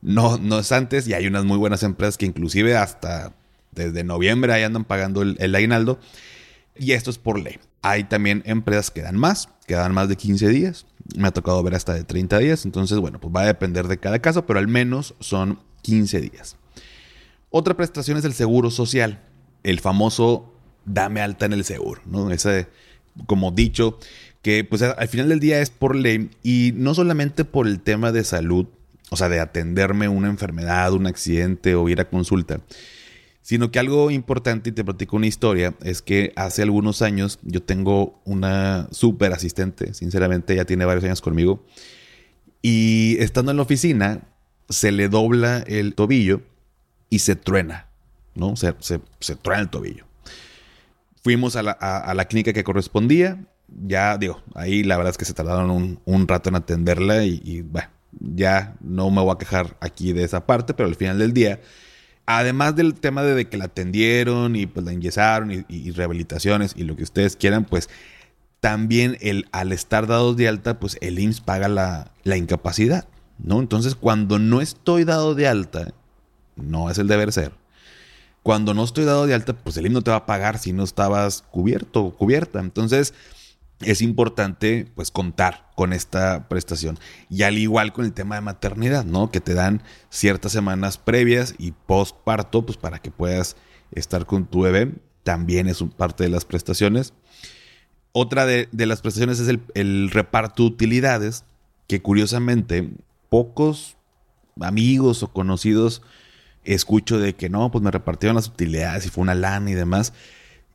no, 0.00 0.38
no 0.38 0.60
es 0.60 0.72
antes 0.72 1.08
y 1.08 1.14
hay 1.14 1.26
unas 1.26 1.44
muy 1.44 1.56
buenas 1.58 1.82
empresas 1.82 2.16
que 2.16 2.26
inclusive 2.26 2.76
hasta 2.76 3.34
desde 3.72 4.04
noviembre 4.04 4.52
ahí 4.52 4.62
andan 4.62 4.84
pagando 4.84 5.22
el, 5.22 5.36
el 5.40 5.54
aguinaldo 5.54 5.98
y 6.76 6.92
esto 6.92 7.10
es 7.10 7.18
por 7.18 7.38
ley. 7.38 7.58
Hay 7.82 8.04
también 8.04 8.42
empresas 8.46 8.90
que 8.90 9.02
dan 9.02 9.16
más, 9.16 9.48
que 9.66 9.74
dan 9.74 9.92
más 9.92 10.08
de 10.08 10.16
15 10.16 10.48
días. 10.48 10.86
Me 11.16 11.28
ha 11.28 11.32
tocado 11.32 11.62
ver 11.62 11.74
hasta 11.74 11.94
de 11.94 12.04
30 12.04 12.38
días. 12.38 12.64
Entonces, 12.64 12.98
bueno, 12.98 13.20
pues 13.20 13.34
va 13.34 13.42
a 13.42 13.46
depender 13.46 13.88
de 13.88 13.98
cada 13.98 14.20
caso, 14.20 14.46
pero 14.46 14.58
al 14.58 14.68
menos 14.68 15.14
son 15.20 15.58
15 15.82 16.20
días. 16.20 16.56
Otra 17.50 17.76
prestación 17.76 18.16
es 18.16 18.24
el 18.24 18.32
seguro 18.32 18.70
social. 18.70 19.20
El 19.62 19.80
famoso 19.80 20.54
dame 20.84 21.20
alta 21.20 21.46
en 21.46 21.52
el 21.52 21.64
seguro, 21.64 22.00
¿no? 22.06 22.30
Ese, 22.30 22.68
como 23.26 23.50
dicho, 23.50 23.98
que 24.42 24.64
pues 24.64 24.82
al 24.82 25.08
final 25.08 25.28
del 25.28 25.40
día 25.40 25.60
es 25.60 25.70
por 25.70 25.94
ley 25.94 26.30
y 26.42 26.72
no 26.76 26.94
solamente 26.94 27.44
por 27.44 27.68
el 27.68 27.80
tema 27.80 28.10
de 28.10 28.24
salud, 28.24 28.66
o 29.10 29.16
sea, 29.16 29.28
de 29.28 29.40
atenderme 29.40 30.08
una 30.08 30.28
enfermedad, 30.28 30.92
un 30.92 31.06
accidente 31.06 31.76
o 31.76 31.88
ir 31.88 32.00
a 32.00 32.08
consulta, 32.08 32.60
sino 33.40 33.70
que 33.70 33.78
algo 33.78 34.10
importante, 34.10 34.70
y 34.70 34.72
te 34.72 34.84
platico 34.84 35.16
una 35.16 35.26
historia, 35.26 35.74
es 35.82 36.02
que 36.02 36.32
hace 36.34 36.62
algunos 36.62 37.02
años 37.02 37.38
yo 37.42 37.62
tengo 37.62 38.20
una 38.24 38.88
súper 38.90 39.32
asistente, 39.32 39.94
sinceramente 39.94 40.56
ya 40.56 40.64
tiene 40.64 40.84
varios 40.84 41.04
años 41.04 41.20
conmigo, 41.20 41.64
y 42.62 43.16
estando 43.20 43.50
en 43.50 43.58
la 43.58 43.64
oficina 43.64 44.22
se 44.68 44.92
le 44.92 45.08
dobla 45.08 45.58
el 45.66 45.94
tobillo 45.94 46.42
y 47.10 47.20
se 47.20 47.36
truena, 47.36 47.88
¿no? 48.34 48.56
Se, 48.56 48.74
se, 48.80 49.36
truena 49.36 49.62
el 49.62 49.68
tobillo. 49.68 50.06
Fuimos 51.22 51.56
a 51.56 51.62
la, 51.62 51.72
a 51.72 52.14
la 52.14 52.24
clínica 52.24 52.52
que 52.52 52.64
correspondía, 52.64 53.44
ya 53.86 54.18
digo, 54.18 54.42
ahí 54.54 54.82
la 54.82 54.96
verdad 54.96 55.10
es 55.10 55.18
que 55.18 55.24
se 55.24 55.34
tardaron 55.34 56.00
un, 56.04 56.28
rato 56.28 56.48
en 56.48 56.56
atenderla 56.56 57.24
y, 57.24 57.62
bueno, 57.62 57.88
ya 58.20 58.74
no 58.80 59.10
me 59.10 59.22
voy 59.22 59.32
a 59.34 59.38
quejar 59.38 59.76
aquí 59.80 60.12
de 60.12 60.24
esa 60.24 60.46
parte, 60.46 60.74
pero 60.74 60.88
al 60.88 60.96
final 60.96 61.18
del 61.18 61.32
día, 61.32 61.60
además 62.26 62.76
del 62.76 62.94
tema 62.94 63.22
de, 63.22 63.48
que 63.48 63.56
la 63.56 63.66
atendieron 63.66 64.56
y 64.56 64.66
pues 64.66 64.84
la 64.84 64.92
ingresaron 64.92 65.64
y, 65.68 65.90
rehabilitaciones 65.92 66.74
y 66.76 66.84
lo 66.84 66.96
que 66.96 67.02
ustedes 67.02 67.36
quieran, 67.36 67.64
pues 67.64 67.88
también 68.60 69.18
el, 69.20 69.48
al 69.52 69.72
estar 69.72 70.06
dados 70.06 70.36
de 70.36 70.48
alta, 70.48 70.78
pues 70.78 70.96
el 71.00 71.18
IMSS 71.18 71.40
paga 71.40 71.68
la, 71.68 72.12
la 72.22 72.36
incapacidad, 72.36 73.08
¿no? 73.38 73.58
Entonces, 73.58 73.96
cuando 73.96 74.38
no 74.38 74.60
estoy 74.60 75.02
dado 75.04 75.34
de 75.34 75.48
alta, 75.48 75.92
no 76.54 76.88
es 76.88 76.98
el 76.98 77.08
deber 77.08 77.32
ser. 77.32 77.52
Cuando 78.44 78.72
no 78.74 78.84
estoy 78.84 79.04
dado 79.04 79.26
de 79.26 79.34
alta, 79.34 79.52
pues 79.52 79.76
el 79.76 79.86
IMSS 79.86 79.94
no 79.94 80.02
te 80.02 80.10
va 80.12 80.18
a 80.18 80.26
pagar 80.26 80.58
si 80.58 80.72
no 80.72 80.84
estabas 80.84 81.42
cubierto 81.50 82.04
o 82.04 82.14
cubierta. 82.14 82.60
Entonces, 82.60 83.14
es 83.84 84.02
importante 84.02 84.90
pues 84.94 85.10
contar 85.10 85.70
con 85.76 85.92
esta 85.92 86.48
prestación. 86.48 86.98
Y 87.28 87.42
al 87.42 87.58
igual 87.58 87.92
con 87.92 88.04
el 88.04 88.12
tema 88.12 88.36
de 88.36 88.40
maternidad, 88.40 89.04
¿no? 89.04 89.30
Que 89.30 89.40
te 89.40 89.54
dan 89.54 89.82
ciertas 90.10 90.52
semanas 90.52 90.98
previas 90.98 91.54
y 91.58 91.72
post 91.72 92.16
parto, 92.24 92.64
pues 92.64 92.78
para 92.78 93.00
que 93.00 93.10
puedas 93.10 93.56
estar 93.92 94.26
con 94.26 94.46
tu 94.46 94.62
bebé. 94.62 94.92
También 95.22 95.68
es 95.68 95.82
parte 95.96 96.24
de 96.24 96.30
las 96.30 96.44
prestaciones. 96.44 97.14
Otra 98.12 98.44
de, 98.44 98.68
las 98.72 99.00
prestaciones 99.00 99.40
es 99.40 99.48
el, 99.48 99.60
el, 99.74 100.10
reparto 100.10 100.62
de 100.62 100.68
utilidades, 100.68 101.44
que 101.86 102.02
curiosamente 102.02 102.90
pocos 103.28 103.96
amigos 104.60 105.22
o 105.22 105.32
conocidos 105.32 106.02
escucho 106.64 107.18
de 107.18 107.34
que 107.34 107.48
no, 107.48 107.70
pues 107.70 107.82
me 107.82 107.90
repartieron 107.90 108.36
las 108.36 108.48
utilidades 108.48 109.06
y 109.06 109.08
fue 109.08 109.22
una 109.22 109.34
lana 109.34 109.70
y 109.70 109.74
demás. 109.74 110.12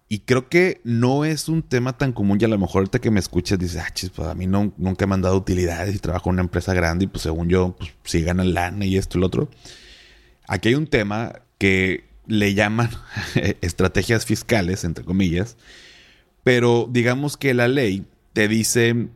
Y 0.10 0.20
creo 0.20 0.48
que 0.48 0.80
no 0.86 1.26
es 1.26 1.50
un 1.50 1.62
tema 1.64 1.98
tan 1.98 2.14
común 2.14 2.38
y 2.40 2.46
a 2.46 2.48
lo 2.48 2.58
mejor 2.58 2.80
ahorita 2.80 3.00
que 3.00 3.12
me 3.12 3.20
escuchas 3.20 3.60
dices, 3.60 3.82
ah, 3.86 3.94
chis, 3.94 4.10
pues 4.10 4.28
a 4.28 4.36
mí 4.36 4.48
no, 4.48 4.74
nunca 4.78 5.06
me 5.06 5.16
han 5.16 5.22
dado 5.22 5.36
utilidades 5.36 5.94
y 5.96 6.00
trabajo 6.00 6.30
en 6.30 6.36
una 6.36 6.44
empresa 6.44 6.74
grande 6.74 7.06
y 7.06 7.08
pues 7.08 7.24
según 7.24 7.50
yo, 7.50 7.76
pues 7.78 7.92
sí 8.04 8.22
ganan 8.22 8.54
lana 8.54 8.86
y 8.86 8.96
esto 8.96 9.18
y 9.18 9.22
lo 9.22 9.28
otro. 9.28 9.50
Aquí 10.48 10.70
hay 10.70 10.76
un 10.76 10.88
tema 10.88 11.42
que 11.58 12.06
le 12.26 12.54
llaman 12.54 12.90
estrategias 13.62 14.26
fiscales, 14.26 14.86
entre 14.86 15.04
comillas, 15.04 15.58
pero 16.44 16.88
digamos 16.90 17.36
que 17.36 17.54
la 17.54 17.68
ley 17.68 18.06
te 18.32 18.48
dice 18.48 19.08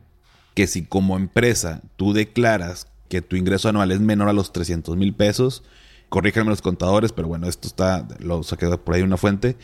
que 0.54 0.66
si 0.66 0.84
como 0.84 1.16
empresa 1.16 1.80
tú 1.96 2.12
declaras 2.12 2.86
que 3.08 3.22
tu 3.22 3.36
ingreso 3.36 3.70
anual 3.70 3.92
es 3.92 4.00
menor 4.00 4.28
a 4.28 4.34
los 4.34 4.52
300 4.52 4.96
mil 4.98 5.14
pesos, 5.14 5.62
corríjanme 6.10 6.50
los 6.50 6.60
contadores, 6.60 7.12
pero 7.12 7.28
bueno, 7.28 7.48
esto 7.48 7.66
está, 7.66 8.06
lo 8.18 8.42
saqué 8.42 8.68
por 8.76 8.94
ahí 8.94 9.00
una 9.00 9.16
fuente, 9.16 9.56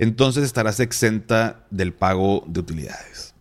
entonces 0.00 0.44
estarás 0.44 0.80
exenta 0.80 1.66
del 1.70 1.92
pago 1.92 2.42
de 2.46 2.60
utilidades. 2.60 3.34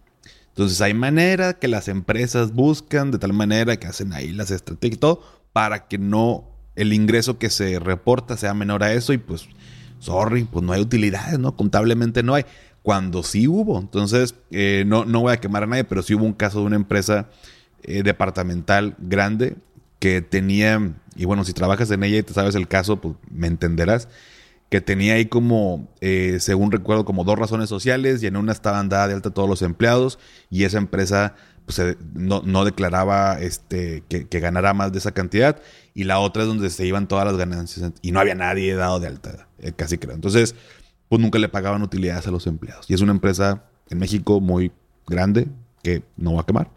Entonces 0.49 0.81
hay 0.81 0.93
manera 0.93 1.53
que 1.53 1.69
las 1.69 1.87
empresas 1.87 2.51
buscan 2.51 3.11
de 3.11 3.17
tal 3.17 3.31
manera 3.31 3.77
que 3.77 3.87
hacen 3.87 4.11
ahí 4.11 4.33
las 4.33 4.51
estrategias 4.51 4.97
y 4.97 4.99
todo 4.99 5.23
para 5.53 5.87
que 5.87 5.97
no 5.97 6.49
el 6.75 6.91
ingreso 6.91 7.39
que 7.39 7.49
se 7.49 7.79
reporta 7.79 8.35
sea 8.35 8.53
menor 8.53 8.83
a 8.83 8.91
eso 8.91 9.13
y 9.13 9.17
pues, 9.17 9.47
sorry, 9.99 10.43
pues 10.43 10.65
no 10.65 10.73
hay 10.73 10.81
utilidades, 10.81 11.39
¿no? 11.39 11.55
Contablemente 11.55 12.23
no 12.23 12.35
hay. 12.35 12.43
Cuando 12.83 13.23
sí 13.23 13.47
hubo. 13.47 13.79
Entonces, 13.79 14.35
eh, 14.51 14.83
no, 14.85 15.05
no 15.05 15.21
voy 15.21 15.31
a 15.31 15.37
quemar 15.37 15.63
a 15.63 15.67
nadie, 15.67 15.85
pero 15.85 16.01
sí 16.01 16.13
hubo 16.13 16.25
un 16.25 16.33
caso 16.33 16.59
de 16.59 16.65
una 16.65 16.75
empresa 16.75 17.29
eh, 17.83 18.03
departamental 18.03 18.97
grande 18.99 19.55
que 19.99 20.21
tenía, 20.21 20.93
y 21.15 21.23
bueno, 21.23 21.45
si 21.45 21.53
trabajas 21.53 21.89
en 21.91 22.03
ella 22.03 22.17
y 22.17 22.23
te 22.23 22.33
sabes 22.33 22.55
el 22.55 22.67
caso, 22.67 22.99
pues 22.99 23.15
me 23.31 23.47
entenderás 23.47 24.09
que 24.69 24.81
tenía 24.81 25.15
ahí 25.15 25.25
como, 25.25 25.89
eh, 25.99 26.37
según 26.39 26.71
recuerdo, 26.71 27.05
como 27.05 27.23
dos 27.23 27.37
razones 27.37 27.69
sociales 27.69 28.21
y 28.21 28.27
en 28.27 28.37
una 28.37 28.51
estaban 28.51 28.87
dada 28.87 29.07
de 29.07 29.15
alta 29.15 29.31
todos 29.31 29.49
los 29.49 29.61
empleados 29.61 30.19
y 30.49 30.63
esa 30.63 30.77
empresa 30.77 31.35
pues, 31.65 31.97
no, 32.13 32.65
declaraba 32.65 33.39
este, 33.39 34.03
que, 34.07 34.39
ganara 34.39 34.73
más 34.73 34.91
de 34.91 34.99
esa 34.99 35.11
cantidad 35.11 35.59
y 35.93 36.03
la 36.03 36.19
otra 36.19 36.43
es 36.43 36.47
donde 36.47 36.69
se 36.69 36.85
iban 36.85 37.07
todas 37.07 37.25
las 37.25 37.37
ganancias 37.37 37.91
y 38.01 38.11
no 38.11 38.19
había 38.19 38.35
nadie 38.35 38.75
dado 38.75 38.99
de 38.99 39.07
alta, 39.07 39.47
eh, 39.59 39.71
casi 39.75 39.97
creo. 39.97 40.15
Entonces, 40.15 40.55
pues 41.09 41.21
nunca 41.21 41.39
le 41.39 41.49
pagaban 41.49 41.81
utilidades 41.81 42.27
a 42.27 42.31
los 42.31 42.45
empleados. 42.47 42.89
Y 42.89 42.93
es 42.93 43.01
una 43.01 43.11
empresa 43.11 43.65
en 43.89 43.97
México 43.97 44.39
muy 44.39 44.71
grande 45.07 45.47
que 45.83 46.03
no 46.15 46.35
va 46.35 46.41
a 46.41 46.45
quemar. 46.45 46.69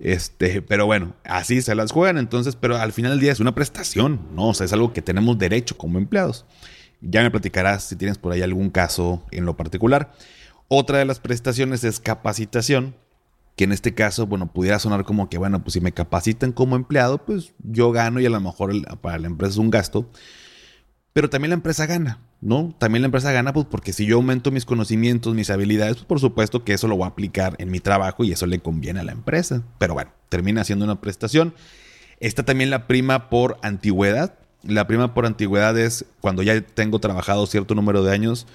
Este, 0.00 0.60
pero 0.62 0.86
bueno, 0.86 1.14
así 1.24 1.62
se 1.62 1.74
las 1.74 1.92
juegan 1.92 2.18
entonces, 2.18 2.56
pero 2.56 2.76
al 2.76 2.92
final 2.92 3.12
del 3.12 3.20
día 3.20 3.32
es 3.32 3.40
una 3.40 3.54
prestación, 3.54 4.20
¿no? 4.34 4.48
O 4.48 4.54
sea, 4.54 4.66
es 4.66 4.72
algo 4.72 4.92
que 4.92 5.02
tenemos 5.02 5.38
derecho 5.38 5.78
como 5.78 5.98
empleados. 5.98 6.44
Ya 7.06 7.22
me 7.22 7.30
platicarás 7.30 7.84
si 7.84 7.96
tienes 7.96 8.18
por 8.18 8.32
ahí 8.32 8.42
algún 8.42 8.70
caso 8.70 9.24
en 9.30 9.44
lo 9.44 9.56
particular. 9.56 10.12
Otra 10.68 10.98
de 10.98 11.04
las 11.04 11.20
prestaciones 11.20 11.84
es 11.84 12.00
capacitación, 12.00 12.94
que 13.56 13.64
en 13.64 13.72
este 13.72 13.94
caso, 13.94 14.26
bueno, 14.26 14.52
pudiera 14.52 14.78
sonar 14.78 15.04
como 15.04 15.28
que, 15.28 15.38
bueno, 15.38 15.62
pues 15.62 15.74
si 15.74 15.80
me 15.80 15.92
capacitan 15.92 16.52
como 16.52 16.76
empleado, 16.76 17.24
pues 17.24 17.52
yo 17.62 17.92
gano 17.92 18.20
y 18.20 18.26
a 18.26 18.30
lo 18.30 18.40
mejor 18.40 18.72
para 19.00 19.18
la 19.18 19.26
empresa 19.26 19.52
es 19.52 19.58
un 19.58 19.70
gasto. 19.70 20.10
Pero 21.12 21.30
también 21.30 21.50
la 21.50 21.54
empresa 21.54 21.86
gana, 21.86 22.18
¿no? 22.40 22.74
También 22.78 23.02
la 23.02 23.06
empresa 23.06 23.30
gana, 23.30 23.52
pues 23.52 23.66
porque 23.70 23.92
si 23.92 24.04
yo 24.04 24.16
aumento 24.16 24.50
mis 24.50 24.64
conocimientos, 24.64 25.34
mis 25.34 25.48
habilidades, 25.50 25.94
pues 25.94 26.06
por 26.06 26.18
supuesto 26.18 26.64
que 26.64 26.72
eso 26.72 26.88
lo 26.88 26.96
voy 26.96 27.04
a 27.04 27.10
aplicar 27.10 27.54
en 27.58 27.70
mi 27.70 27.78
trabajo 27.78 28.24
y 28.24 28.32
eso 28.32 28.46
le 28.46 28.58
conviene 28.58 28.98
a 28.98 29.04
la 29.04 29.12
empresa. 29.12 29.62
Pero 29.78 29.94
bueno, 29.94 30.10
termina 30.28 30.64
siendo 30.64 30.84
una 30.84 31.00
prestación. 31.00 31.54
Está 32.18 32.42
también 32.42 32.70
la 32.70 32.88
prima 32.88 33.30
por 33.30 33.58
antigüedad, 33.62 34.38
la 34.66 34.86
prima 34.86 35.14
por 35.14 35.26
antigüedad 35.26 35.78
es 35.78 36.06
cuando 36.20 36.42
ya 36.42 36.60
tengo 36.60 36.98
trabajado 36.98 37.46
cierto 37.46 37.74
número 37.74 38.02
de 38.02 38.12
años. 38.12 38.46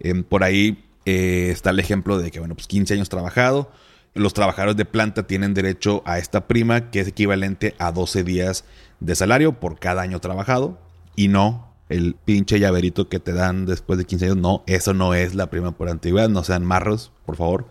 Em, 0.00 0.24
por 0.24 0.44
ahí 0.44 0.84
eh, 1.04 1.50
está 1.50 1.70
el 1.70 1.80
ejemplo 1.80 2.18
de 2.18 2.30
que, 2.30 2.38
bueno, 2.38 2.54
pues 2.54 2.66
15 2.66 2.94
años 2.94 3.08
trabajado. 3.08 3.70
Los 4.14 4.34
trabajadores 4.34 4.76
de 4.76 4.84
planta 4.84 5.26
tienen 5.26 5.54
derecho 5.54 6.02
a 6.04 6.18
esta 6.18 6.46
prima 6.46 6.90
que 6.90 7.00
es 7.00 7.08
equivalente 7.08 7.74
a 7.78 7.92
12 7.92 8.24
días 8.24 8.64
de 9.00 9.14
salario 9.14 9.58
por 9.58 9.78
cada 9.78 10.02
año 10.02 10.20
trabajado. 10.20 10.78
Y 11.16 11.28
no 11.28 11.72
el 11.88 12.14
pinche 12.14 12.58
llaverito 12.58 13.08
que 13.08 13.20
te 13.20 13.32
dan 13.32 13.66
después 13.66 13.98
de 13.98 14.04
15 14.04 14.24
años. 14.26 14.36
No, 14.36 14.64
eso 14.66 14.94
no 14.94 15.14
es 15.14 15.34
la 15.34 15.48
prima 15.50 15.72
por 15.72 15.88
antigüedad. 15.88 16.28
No 16.28 16.44
sean 16.44 16.64
marros, 16.64 17.12
por 17.24 17.36
favor. 17.36 17.68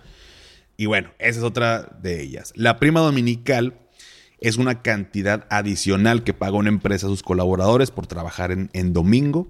Y 0.78 0.88
bueno, 0.88 1.12
esa 1.20 1.40
es 1.40 1.46
otra 1.46 1.98
de 2.02 2.22
ellas. 2.22 2.54
La 2.56 2.80
prima 2.80 3.02
dominical 3.02 3.76
es 4.42 4.58
una 4.58 4.82
cantidad 4.82 5.46
adicional 5.50 6.24
que 6.24 6.34
paga 6.34 6.58
una 6.58 6.70
empresa 6.70 7.06
a 7.06 7.10
sus 7.10 7.22
colaboradores 7.22 7.92
por 7.92 8.08
trabajar 8.08 8.52
en, 8.52 8.94
domingo 8.94 9.48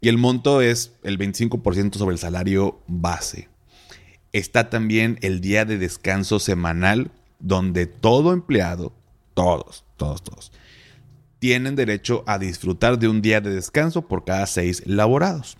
y 0.00 0.08
el 0.08 0.16
monto 0.16 0.62
es 0.62 0.94
el 1.02 1.18
25% 1.18 1.96
sobre 1.96 2.14
el 2.14 2.18
salario 2.18 2.80
base. 2.86 3.48
Está 4.32 4.70
también 4.70 5.18
el 5.20 5.40
día 5.40 5.66
de 5.66 5.78
descanso 5.78 6.38
semanal 6.38 7.10
donde 7.38 7.86
todo 7.86 8.32
empleado, 8.32 8.92
todos, 9.34 9.84
todos, 9.98 10.22
todos, 10.24 10.52
tienen 11.38 11.76
derecho 11.76 12.24
a 12.26 12.38
disfrutar 12.38 12.98
de 12.98 13.08
un 13.08 13.20
día 13.20 13.42
de 13.42 13.50
descanso 13.50 14.08
por 14.08 14.24
cada 14.24 14.46
seis 14.46 14.82
laborados. 14.86 15.58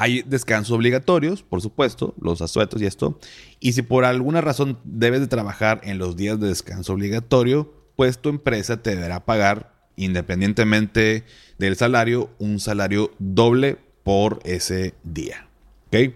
Hay 0.00 0.22
descansos 0.22 0.76
obligatorios, 0.76 1.42
por 1.42 1.60
supuesto, 1.60 2.14
los 2.20 2.40
asuetos 2.40 2.80
y 2.80 2.86
esto. 2.86 3.18
Y 3.58 3.72
si 3.72 3.82
por 3.82 4.04
alguna 4.04 4.40
razón 4.40 4.78
debes 4.84 5.20
de 5.20 5.26
trabajar 5.26 5.80
en 5.82 5.98
los 5.98 6.16
días 6.16 6.38
de 6.38 6.46
descanso 6.46 6.92
obligatorio, 6.92 7.74
pues 7.96 8.18
tu 8.18 8.28
empresa 8.28 8.80
te 8.80 8.94
deberá 8.94 9.24
pagar, 9.24 9.74
independientemente 9.96 11.24
del 11.58 11.74
salario, 11.74 12.30
un 12.38 12.60
salario 12.60 13.10
doble 13.18 13.76
por 14.04 14.38
ese 14.44 14.94
día. 15.02 15.48
¿Ok? 15.88 16.14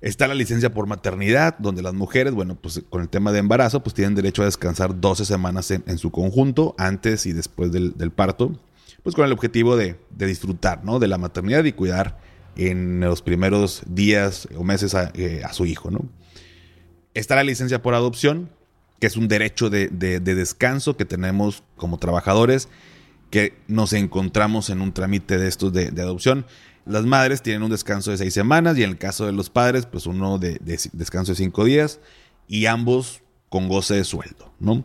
Está 0.00 0.28
la 0.28 0.34
licencia 0.34 0.72
por 0.72 0.86
maternidad, 0.86 1.58
donde 1.58 1.82
las 1.82 1.94
mujeres, 1.94 2.32
bueno, 2.32 2.54
pues 2.54 2.84
con 2.88 3.02
el 3.02 3.08
tema 3.08 3.32
de 3.32 3.40
embarazo, 3.40 3.82
pues 3.82 3.94
tienen 3.94 4.14
derecho 4.14 4.42
a 4.42 4.44
descansar 4.44 5.00
12 5.00 5.24
semanas 5.24 5.72
en, 5.72 5.98
su 5.98 6.12
conjunto, 6.12 6.76
antes 6.78 7.26
y 7.26 7.32
después 7.32 7.72
del, 7.72 8.12
parto, 8.12 8.56
pues 9.02 9.16
con 9.16 9.24
el 9.24 9.32
objetivo 9.32 9.76
de, 9.76 9.98
de, 10.10 10.26
disfrutar, 10.26 10.84
¿no? 10.84 11.00
De 11.00 11.08
la 11.08 11.18
maternidad 11.18 11.64
y 11.64 11.72
cuidar 11.72 12.27
en 12.58 13.00
los 13.00 13.22
primeros 13.22 13.82
días 13.86 14.48
o 14.56 14.64
meses 14.64 14.94
eh, 15.14 15.42
a, 15.44 15.52
su 15.52 15.64
hijo, 15.64 15.90
¿no? 15.90 16.08
Está 17.14 17.36
la 17.36 17.44
licencia 17.44 17.80
por 17.80 17.94
adopción, 17.94 18.50
que 19.00 19.06
es 19.06 19.16
un 19.16 19.28
derecho 19.28 19.70
de, 19.70 19.88
descanso 19.88 20.96
que 20.96 21.04
tenemos 21.04 21.62
como 21.76 21.98
trabajadores, 21.98 22.68
que 23.30 23.54
nos 23.68 23.92
encontramos 23.92 24.70
en 24.70 24.80
un 24.80 24.92
trámite 24.92 25.38
de 25.38 25.48
estos 25.48 25.72
de, 25.72 25.86
adopción. 26.02 26.46
Las 26.84 27.04
madres 27.04 27.42
tienen 27.42 27.62
un 27.62 27.70
descanso 27.70 28.10
de 28.10 28.18
seis 28.18 28.34
semanas 28.34 28.76
y 28.76 28.82
en 28.82 28.90
el 28.90 28.98
caso 28.98 29.26
de 29.26 29.32
los 29.32 29.50
padres, 29.50 29.86
pues 29.86 30.06
uno 30.06 30.38
de, 30.38 30.58
descanso 30.92 31.32
de 31.32 31.36
cinco 31.36 31.64
días 31.64 32.00
y 32.48 32.66
ambos 32.66 33.22
con 33.48 33.68
goce 33.68 33.94
de 33.94 34.04
sueldo, 34.04 34.52
¿no? 34.58 34.84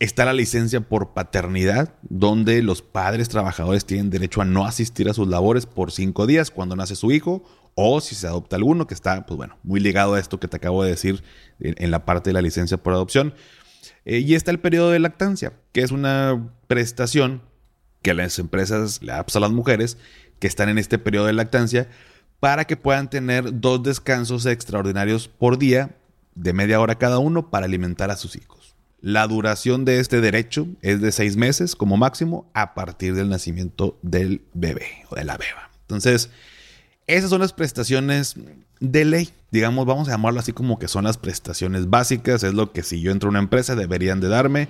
Está 0.00 0.24
la 0.24 0.32
licencia 0.32 0.80
por 0.80 1.14
paternidad, 1.14 1.94
donde 2.02 2.62
los 2.62 2.82
padres 2.82 3.28
trabajadores 3.28 3.84
tienen 3.84 4.10
derecho 4.10 4.42
a 4.42 4.44
no 4.44 4.66
asistir 4.66 5.08
a 5.08 5.14
sus 5.14 5.28
labores 5.28 5.66
por 5.66 5.92
cinco 5.92 6.26
días 6.26 6.50
cuando 6.50 6.74
nace 6.74 6.96
su 6.96 7.12
hijo 7.12 7.44
o 7.76 8.00
si 8.00 8.14
se 8.14 8.26
adopta 8.26 8.56
alguno, 8.56 8.86
que 8.86 8.94
está, 8.94 9.24
pues 9.24 9.36
bueno, 9.36 9.56
muy 9.62 9.80
ligado 9.80 10.14
a 10.14 10.20
esto 10.20 10.40
que 10.40 10.48
te 10.48 10.56
acabo 10.56 10.82
de 10.82 10.90
decir 10.90 11.22
en, 11.60 11.90
la 11.90 12.04
parte 12.04 12.30
de 12.30 12.34
la 12.34 12.42
licencia 12.42 12.76
por 12.76 12.92
adopción. 12.92 13.34
Eh, 14.04 14.18
y 14.18 14.34
está 14.34 14.50
el 14.50 14.60
periodo 14.60 14.90
de 14.90 14.98
lactancia, 14.98 15.52
que 15.72 15.82
es 15.82 15.90
una 15.90 16.50
prestación 16.66 17.42
que 18.02 18.14
las 18.14 18.38
empresas 18.38 19.00
le 19.00 19.12
dan 19.12 19.24
a 19.32 19.40
las 19.40 19.50
mujeres 19.50 19.96
que 20.38 20.46
están 20.46 20.68
en 20.68 20.78
este 20.78 20.98
periodo 20.98 21.26
de 21.26 21.32
lactancia 21.32 21.88
para 22.40 22.66
que 22.66 22.76
puedan 22.76 23.08
tener 23.08 23.60
dos 23.60 23.82
descansos 23.82 24.44
extraordinarios 24.44 25.28
por 25.28 25.56
día 25.56 25.96
de 26.34 26.52
media 26.52 26.80
hora 26.80 26.98
cada 26.98 27.18
uno 27.18 27.50
para 27.50 27.66
alimentar 27.66 28.10
a 28.10 28.16
sus 28.16 28.36
hijos. 28.36 28.63
La 29.04 29.26
duración 29.26 29.84
de 29.84 30.00
este 30.00 30.22
derecho 30.22 30.66
es 30.80 31.02
de 31.02 31.12
seis 31.12 31.36
meses 31.36 31.76
como 31.76 31.98
máximo 31.98 32.50
a 32.54 32.72
partir 32.72 33.14
del 33.14 33.28
nacimiento 33.28 33.98
del 34.00 34.40
bebé 34.54 35.04
o 35.10 35.14
de 35.14 35.24
la 35.24 35.36
beba. 35.36 35.70
Entonces, 35.82 36.30
esas 37.06 37.28
son 37.28 37.42
las 37.42 37.52
prestaciones 37.52 38.34
de 38.80 39.04
ley. 39.04 39.28
Digamos, 39.50 39.84
vamos 39.84 40.08
a 40.08 40.12
llamarlo 40.12 40.40
así 40.40 40.54
como 40.54 40.78
que 40.78 40.88
son 40.88 41.04
las 41.04 41.18
prestaciones 41.18 41.90
básicas. 41.90 42.44
Es 42.44 42.54
lo 42.54 42.72
que 42.72 42.82
si 42.82 43.02
yo 43.02 43.12
entro 43.12 43.28
a 43.28 43.32
una 43.32 43.40
empresa 43.40 43.76
deberían 43.76 44.20
de 44.20 44.28
darme, 44.28 44.68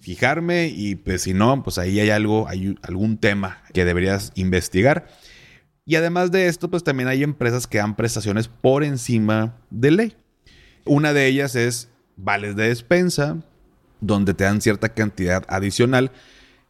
fijarme 0.00 0.66
y 0.66 0.96
pues 0.96 1.22
si 1.22 1.32
no, 1.32 1.62
pues 1.62 1.78
ahí 1.78 2.00
hay 2.00 2.10
algo, 2.10 2.48
hay 2.48 2.76
algún 2.82 3.18
tema 3.18 3.62
que 3.72 3.84
deberías 3.84 4.32
investigar. 4.34 5.06
Y 5.86 5.94
además 5.94 6.32
de 6.32 6.48
esto, 6.48 6.68
pues 6.68 6.82
también 6.82 7.08
hay 7.08 7.22
empresas 7.22 7.68
que 7.68 7.78
dan 7.78 7.94
prestaciones 7.94 8.48
por 8.48 8.82
encima 8.82 9.54
de 9.70 9.92
ley. 9.92 10.16
Una 10.84 11.12
de 11.12 11.28
ellas 11.28 11.54
es 11.54 11.88
vales 12.16 12.56
de 12.56 12.66
despensa, 12.66 13.38
donde 14.00 14.34
te 14.34 14.44
dan 14.44 14.60
cierta 14.60 14.90
cantidad 14.90 15.44
adicional 15.48 16.12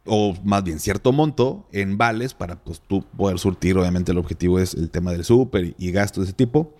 o 0.05 0.35
más 0.43 0.63
bien 0.63 0.79
cierto 0.79 1.11
monto 1.11 1.67
en 1.71 1.97
vales 1.97 2.33
para 2.33 2.55
pues 2.63 2.81
tú 2.81 3.05
poder 3.17 3.37
surtir, 3.39 3.77
obviamente 3.77 4.11
el 4.11 4.17
objetivo 4.17 4.59
es 4.59 4.73
el 4.73 4.89
tema 4.89 5.11
del 5.11 5.23
súper 5.23 5.75
y 5.77 5.91
gastos 5.91 6.23
de 6.23 6.29
ese 6.29 6.35
tipo. 6.35 6.75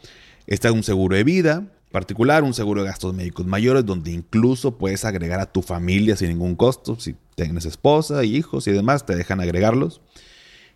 Está 0.47 0.71
un 0.71 0.83
seguro 0.83 1.15
de 1.15 1.23
vida 1.23 1.67
particular, 1.91 2.43
un 2.43 2.53
seguro 2.53 2.81
de 2.81 2.87
gastos 2.87 3.13
médicos 3.13 3.45
mayores, 3.45 3.85
donde 3.85 4.11
incluso 4.11 4.77
puedes 4.77 5.05
agregar 5.05 5.39
a 5.39 5.51
tu 5.51 5.61
familia 5.61 6.15
sin 6.15 6.29
ningún 6.29 6.55
costo, 6.55 6.99
si 6.99 7.15
tienes 7.35 7.65
esposa, 7.65 8.23
hijos 8.23 8.67
y 8.67 8.71
demás, 8.71 9.05
te 9.05 9.15
dejan 9.15 9.41
agregarlos. 9.41 10.01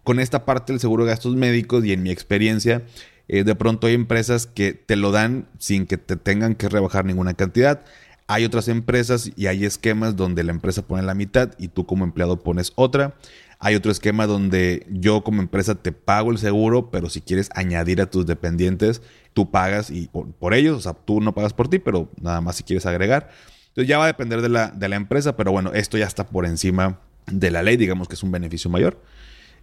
Con 0.03 0.19
esta 0.19 0.45
parte 0.45 0.73
del 0.73 0.79
seguro 0.79 1.05
de 1.05 1.11
gastos 1.11 1.35
médicos 1.35 1.83
y 1.85 1.93
en 1.93 2.03
mi 2.03 2.11
experiencia, 2.11 2.83
eh, 3.27 3.43
de 3.43 3.55
pronto 3.55 3.87
hay 3.87 3.93
empresas 3.95 4.45
que 4.45 4.73
te 4.73 4.95
lo 4.95 5.11
dan 5.11 5.47
sin 5.57 5.87
que 5.87 5.97
te 5.97 6.15
tengan 6.15 6.53
que 6.53 6.69
rebajar 6.69 7.05
ninguna 7.05 7.33
cantidad. 7.33 7.83
Hay 8.27 8.43
otras 8.43 8.67
empresas 8.67 9.31
y 9.35 9.47
hay 9.47 9.65
esquemas 9.65 10.15
donde 10.15 10.43
la 10.43 10.51
empresa 10.51 10.81
pone 10.81 11.03
la 11.03 11.13
mitad 11.13 11.51
y 11.59 11.67
tú 11.67 11.85
como 11.85 12.03
empleado 12.03 12.41
pones 12.41 12.73
otra. 12.75 13.15
Hay 13.59 13.75
otro 13.75 13.91
esquema 13.91 14.25
donde 14.25 14.85
yo 14.89 15.23
como 15.23 15.41
empresa 15.41 15.75
te 15.75 15.91
pago 15.91 16.31
el 16.31 16.39
seguro, 16.39 16.89
pero 16.89 17.09
si 17.09 17.21
quieres 17.21 17.49
añadir 17.53 18.01
a 18.01 18.09
tus 18.09 18.25
dependientes, 18.25 19.01
tú 19.33 19.51
pagas 19.51 19.91
y 19.91 20.07
por, 20.07 20.53
ellos, 20.53 20.77
o 20.77 20.81
sea, 20.81 20.93
tú 20.93 21.21
no 21.21 21.33
pagas 21.33 21.53
por 21.53 21.67
ti, 21.67 21.79
pero 21.79 22.09
nada 22.19 22.41
más 22.41 22.55
si 22.55 22.63
quieres 22.63 22.85
agregar. 22.85 23.29
Entonces 23.69 23.87
ya 23.87 23.97
va 23.97 24.05
a 24.05 24.07
depender 24.07 24.41
de 24.41 24.49
la, 24.49 24.69
de 24.69 24.89
la 24.89 24.95
empresa, 24.95 25.35
pero 25.35 25.51
bueno, 25.51 25.71
esto 25.73 25.97
ya 25.97 26.05
está 26.05 26.25
por 26.25 26.45
encima 26.45 26.99
de 27.27 27.51
la 27.51 27.61
ley, 27.63 27.77
digamos 27.77 28.07
que 28.07 28.15
es 28.15 28.23
un 28.23 28.31
beneficio 28.31 28.69
mayor. 28.69 29.01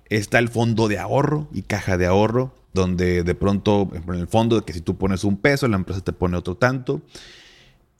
Está 0.08 0.38
el 0.38 0.48
fondo 0.48 0.88
de 0.88 0.98
ahorro 0.98 1.48
y 1.52 1.62
caja 1.62 1.96
de 1.96 2.06
ahorro, 2.06 2.54
donde 2.74 3.22
de 3.24 3.34
pronto 3.34 3.90
en 3.92 4.14
el 4.14 4.28
fondo 4.28 4.64
que 4.64 4.72
si 4.72 4.80
tú 4.80 4.96
pones 4.96 5.24
un 5.24 5.36
peso, 5.36 5.66
la 5.68 5.76
empresa 5.76 6.00
te 6.00 6.12
pone 6.12 6.36
otro 6.36 6.56
tanto. 6.56 7.02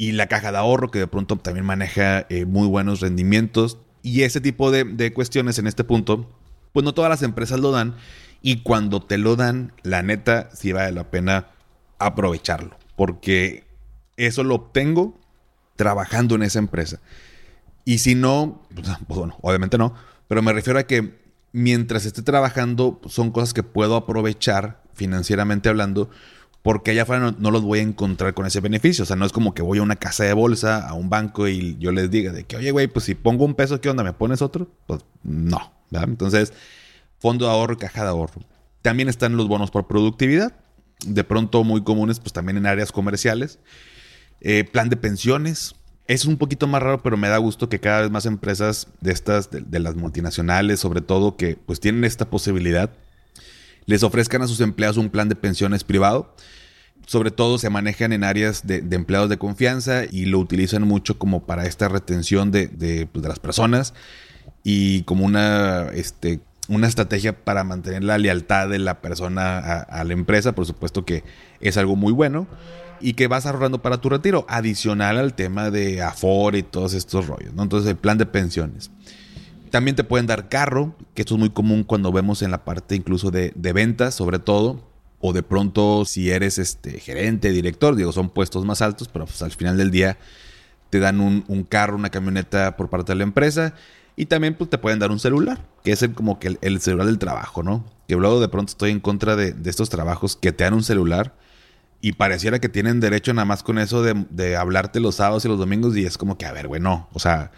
Y 0.02 0.10
la 0.10 0.26
caja 0.26 0.50
de 0.50 0.58
ahorro 0.58 0.90
que 0.90 0.98
de 0.98 1.06
pronto 1.06 1.36
también 1.36 1.64
maneja 1.64 2.26
eh, 2.28 2.44
muy 2.44 2.66
buenos 2.66 2.98
rendimientos. 2.98 3.78
Y 4.02 4.22
ese 4.22 4.40
tipo 4.40 4.72
de, 4.72 4.82
de 4.82 5.12
cuestiones 5.12 5.60
en 5.60 5.68
este 5.68 5.84
punto, 5.84 6.28
pues 6.72 6.82
no 6.82 6.92
todas 6.92 7.08
las 7.08 7.22
empresas 7.22 7.60
lo 7.60 7.70
dan. 7.70 7.94
Y 8.40 8.62
cuando 8.64 9.00
te 9.00 9.16
lo 9.16 9.36
dan, 9.36 9.72
la 9.84 10.02
neta, 10.02 10.50
sí 10.54 10.72
vale 10.72 10.90
la 10.90 11.08
pena 11.12 11.50
aprovecharlo. 12.00 12.76
Porque 12.96 13.62
eso 14.16 14.42
lo 14.42 14.56
obtengo 14.56 15.20
trabajando 15.76 16.34
en 16.34 16.42
esa 16.42 16.58
empresa. 16.58 16.98
Y 17.84 17.98
si 17.98 18.16
no, 18.16 18.66
pues, 18.74 18.88
pues 19.06 19.18
bueno, 19.20 19.38
obviamente 19.40 19.78
no. 19.78 19.94
Pero 20.26 20.42
me 20.42 20.52
refiero 20.52 20.80
a 20.80 20.82
que 20.88 21.16
mientras 21.52 22.06
esté 22.06 22.22
trabajando, 22.22 23.00
son 23.06 23.30
cosas 23.30 23.54
que 23.54 23.62
puedo 23.62 23.94
aprovechar 23.94 24.82
financieramente 24.94 25.68
hablando, 25.68 26.10
porque 26.62 26.92
allá 26.92 27.02
afuera 27.02 27.34
no, 27.36 27.50
los 27.50 27.62
voy 27.62 27.80
a 27.80 27.82
encontrar 27.82 28.34
con 28.34 28.46
ese 28.46 28.60
beneficio. 28.60 29.02
O 29.02 29.06
sea, 29.06 29.16
no 29.16 29.26
es 29.26 29.32
como 29.32 29.52
que 29.54 29.62
voy 29.62 29.78
a 29.78 29.82
una 29.82 29.96
casa 29.96 30.24
de 30.24 30.32
bolsa, 30.32 30.88
a 30.88 30.94
un 30.94 31.10
banco 31.10 31.48
y 31.48 31.76
yo 31.78 31.92
les 31.92 32.10
diga 32.10 32.32
de 32.32 32.44
que, 32.44 32.56
oye, 32.56 32.70
güey, 32.70 32.86
pues 32.86 33.04
si 33.04 33.14
pongo 33.14 33.44
un 33.44 33.54
peso, 33.54 33.80
¿qué 33.80 33.90
onda? 33.90 34.04
¿Me 34.04 34.12
pones 34.12 34.42
otro? 34.42 34.68
Pues 34.86 35.04
no. 35.22 35.72
Entonces, 35.90 36.52
fondo 37.18 37.46
de 37.46 37.50
ahorro 37.50 37.76
caja 37.76 38.02
de 38.02 38.08
ahorro. 38.08 38.42
También 38.80 39.08
están 39.08 39.36
los 39.36 39.48
bonos 39.48 39.70
por 39.70 39.86
productividad, 39.86 40.54
de 41.06 41.24
pronto 41.24 41.64
muy 41.64 41.82
comunes, 41.82 42.20
pues 42.20 42.32
también 42.32 42.56
en 42.56 42.66
áreas 42.66 42.92
comerciales. 42.92 43.58
Eh, 44.40 44.64
plan 44.64 44.88
de 44.88 44.96
pensiones, 44.96 45.76
es 46.08 46.24
un 46.24 46.36
poquito 46.36 46.66
más 46.66 46.82
raro, 46.82 47.02
pero 47.02 47.16
me 47.16 47.28
da 47.28 47.38
gusto 47.38 47.68
que 47.68 47.80
cada 47.80 48.02
vez 48.02 48.10
más 48.10 48.26
empresas 48.26 48.88
de 49.00 49.12
estas, 49.12 49.50
de, 49.50 49.78
las 49.78 49.94
multinacionales, 49.94 50.80
sobre 50.80 51.00
todo, 51.00 51.36
que 51.36 51.56
pues 51.56 51.78
tienen 51.78 52.04
esta 52.04 52.28
posibilidad, 52.28 52.90
les 53.86 54.02
ofrezcan 54.02 54.42
a 54.42 54.48
sus 54.48 54.60
empleados 54.60 54.96
un 54.96 55.10
plan 55.10 55.28
de 55.28 55.36
pensiones 55.36 55.84
privado. 55.84 56.34
Sobre 57.06 57.30
todo 57.30 57.58
se 57.58 57.68
manejan 57.68 58.12
en 58.12 58.22
áreas 58.22 58.66
de, 58.66 58.76
empleados 58.90 59.28
de 59.28 59.38
confianza 59.38 60.04
y 60.10 60.26
lo 60.26 60.38
utilizan 60.38 60.82
mucho 60.82 61.18
como 61.18 61.46
para 61.46 61.66
esta 61.66 61.88
retención 61.88 62.50
de, 62.50 63.08
pues, 63.12 63.24
las 63.24 63.40
personas 63.40 63.92
y 64.62 65.02
como 65.02 65.24
una, 65.24 65.88
este, 65.94 66.40
una 66.68 66.86
estrategia 66.86 67.44
para 67.44 67.64
mantener 67.64 68.04
la 68.04 68.18
lealtad 68.18 68.68
de 68.68 68.78
la 68.78 69.00
persona 69.00 69.58
a 69.58 70.04
la 70.04 70.12
empresa. 70.12 70.54
Por 70.54 70.66
supuesto 70.66 71.04
que 71.04 71.24
es 71.60 71.76
algo 71.76 71.96
muy 71.96 72.12
bueno 72.12 72.46
y 73.02 73.14
que 73.14 73.26
vas 73.26 73.46
ahorrando 73.46 73.82
para 73.82 74.00
tu 74.00 74.08
retiro, 74.08 74.46
adicional 74.48 75.18
al 75.18 75.34
tema 75.34 75.70
de 75.70 76.00
Afore 76.02 76.58
y 76.58 76.62
todos 76.62 76.94
estos 76.94 77.26
rollos, 77.26 77.52
¿no? 77.52 77.64
Entonces 77.64 77.90
el 77.90 77.96
plan 77.96 78.16
de 78.16 78.26
pensiones. 78.26 78.90
También 79.72 79.96
te 79.96 80.04
pueden 80.04 80.26
dar 80.26 80.48
carro, 80.48 80.94
que 81.14 81.22
esto 81.22 81.34
es 81.34 81.40
muy 81.40 81.50
común 81.50 81.82
cuando 81.82 82.12
vemos 82.12 82.42
en 82.42 82.50
la 82.50 82.64
parte 82.64 82.94
incluso 82.94 83.30
de, 83.30 83.52
ventas, 83.56 84.14
sobre 84.14 84.38
todo, 84.38 84.88
o 85.18 85.32
de 85.32 85.42
pronto 85.42 86.04
si 86.04 86.30
eres 86.30 86.58
este 86.58 87.00
gerente, 87.00 87.50
director, 87.50 87.96
digo, 87.96 88.12
son 88.12 88.30
puestos 88.30 88.64
más 88.64 88.82
altos, 88.82 89.08
pero 89.08 89.24
pues 89.24 89.40
al 89.42 89.50
final 89.50 89.76
del 89.76 89.90
día 89.90 90.18
te 90.90 91.00
dan 91.00 91.20
un, 91.20 91.66
carro, 91.68 91.96
una 91.96 92.10
camioneta 92.10 92.76
por 92.76 92.90
parte 92.90 93.12
de 93.12 93.16
la 93.16 93.24
empresa. 93.24 93.74
Y 94.14 94.26
también 94.26 94.54
pues, 94.54 94.68
te 94.68 94.76
pueden 94.76 94.98
dar 94.98 95.10
un 95.10 95.18
celular, 95.18 95.64
que 95.82 95.92
es 95.92 96.06
como 96.14 96.38
que 96.38 96.58
el, 96.60 96.80
celular 96.80 97.06
del 97.06 97.18
trabajo, 97.18 97.62
¿no? 97.62 97.82
Que 98.06 98.14
luego 98.14 98.40
de 98.40 98.48
pronto 98.48 98.72
estoy 98.72 98.90
en 98.90 99.00
contra 99.00 99.36
de, 99.36 99.52
de, 99.52 99.70
estos 99.70 99.88
trabajos 99.88 100.36
que 100.36 100.52
te 100.52 100.64
dan 100.64 100.74
un 100.74 100.84
celular 100.84 101.34
y 102.02 102.14
pareciera 102.14 102.58
que 102.58 102.68
tienen 102.68 102.98
derecho 102.98 103.32
nada 103.32 103.46
más 103.46 103.62
con 103.62 103.78
eso 103.78 104.02
de, 104.02 104.56
hablarte 104.56 104.98
los 104.98 105.14
sábados 105.14 105.44
y 105.44 105.48
los 105.48 105.58
domingos. 105.58 105.96
Y 105.96 106.04
es 106.04 106.18
como 106.18 106.36
que, 106.36 106.44
a 106.44 106.52
ver, 106.52 106.66
bueno, 106.66 107.08
o 107.12 107.20
sea, 107.20 107.52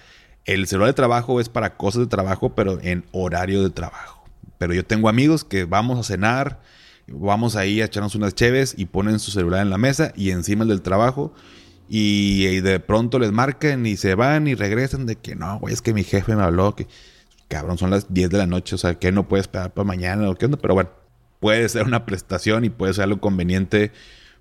el 0.44 0.66
celular 0.66 0.90
de 0.90 0.94
trabajo 0.94 1.40
es 1.40 1.48
para 1.48 1.76
cosas 1.76 2.00
de 2.00 2.06
trabajo, 2.06 2.54
pero 2.54 2.78
en 2.82 3.04
horario 3.12 3.62
de 3.62 3.70
trabajo. 3.70 4.24
Pero 4.58 4.74
yo 4.74 4.84
tengo 4.84 5.08
amigos 5.08 5.44
que 5.44 5.64
vamos 5.64 5.98
a 5.98 6.02
cenar, 6.02 6.60
vamos 7.06 7.56
ahí 7.56 7.80
a 7.80 7.86
echarnos 7.86 8.14
unas 8.14 8.34
cheves 8.34 8.74
y 8.76 8.86
ponen 8.86 9.18
su 9.18 9.30
celular 9.30 9.62
en 9.62 9.70
la 9.70 9.78
mesa 9.78 10.12
y 10.16 10.30
encima 10.30 10.62
el 10.62 10.68
del 10.68 10.82
trabajo. 10.82 11.32
Y, 11.88 12.60
de 12.60 12.80
pronto 12.80 13.18
les 13.18 13.30
marcan 13.30 13.84
y 13.84 13.96
se 13.96 14.14
van 14.14 14.46
y 14.46 14.54
regresan 14.54 15.04
de 15.04 15.16
que 15.16 15.36
no, 15.36 15.58
güey, 15.58 15.74
es 15.74 15.82
que 15.82 15.92
mi 15.92 16.02
jefe 16.02 16.34
me 16.34 16.42
habló 16.42 16.74
que, 16.74 16.86
cabrón, 17.48 17.76
son 17.76 17.90
las 17.90 18.12
10 18.12 18.30
de 18.30 18.38
la 18.38 18.46
noche, 18.46 18.74
o 18.74 18.78
sea, 18.78 18.98
que 18.98 19.12
no 19.12 19.28
puede 19.28 19.42
esperar 19.42 19.74
para 19.74 19.84
mañana 19.84 20.30
o 20.30 20.34
qué 20.34 20.46
onda. 20.46 20.56
Pero 20.56 20.74
bueno, 20.74 20.90
puede 21.40 21.68
ser 21.68 21.84
una 21.84 22.06
prestación 22.06 22.64
y 22.64 22.70
puede 22.70 22.94
ser 22.94 23.04
algo 23.04 23.20
conveniente 23.20 23.92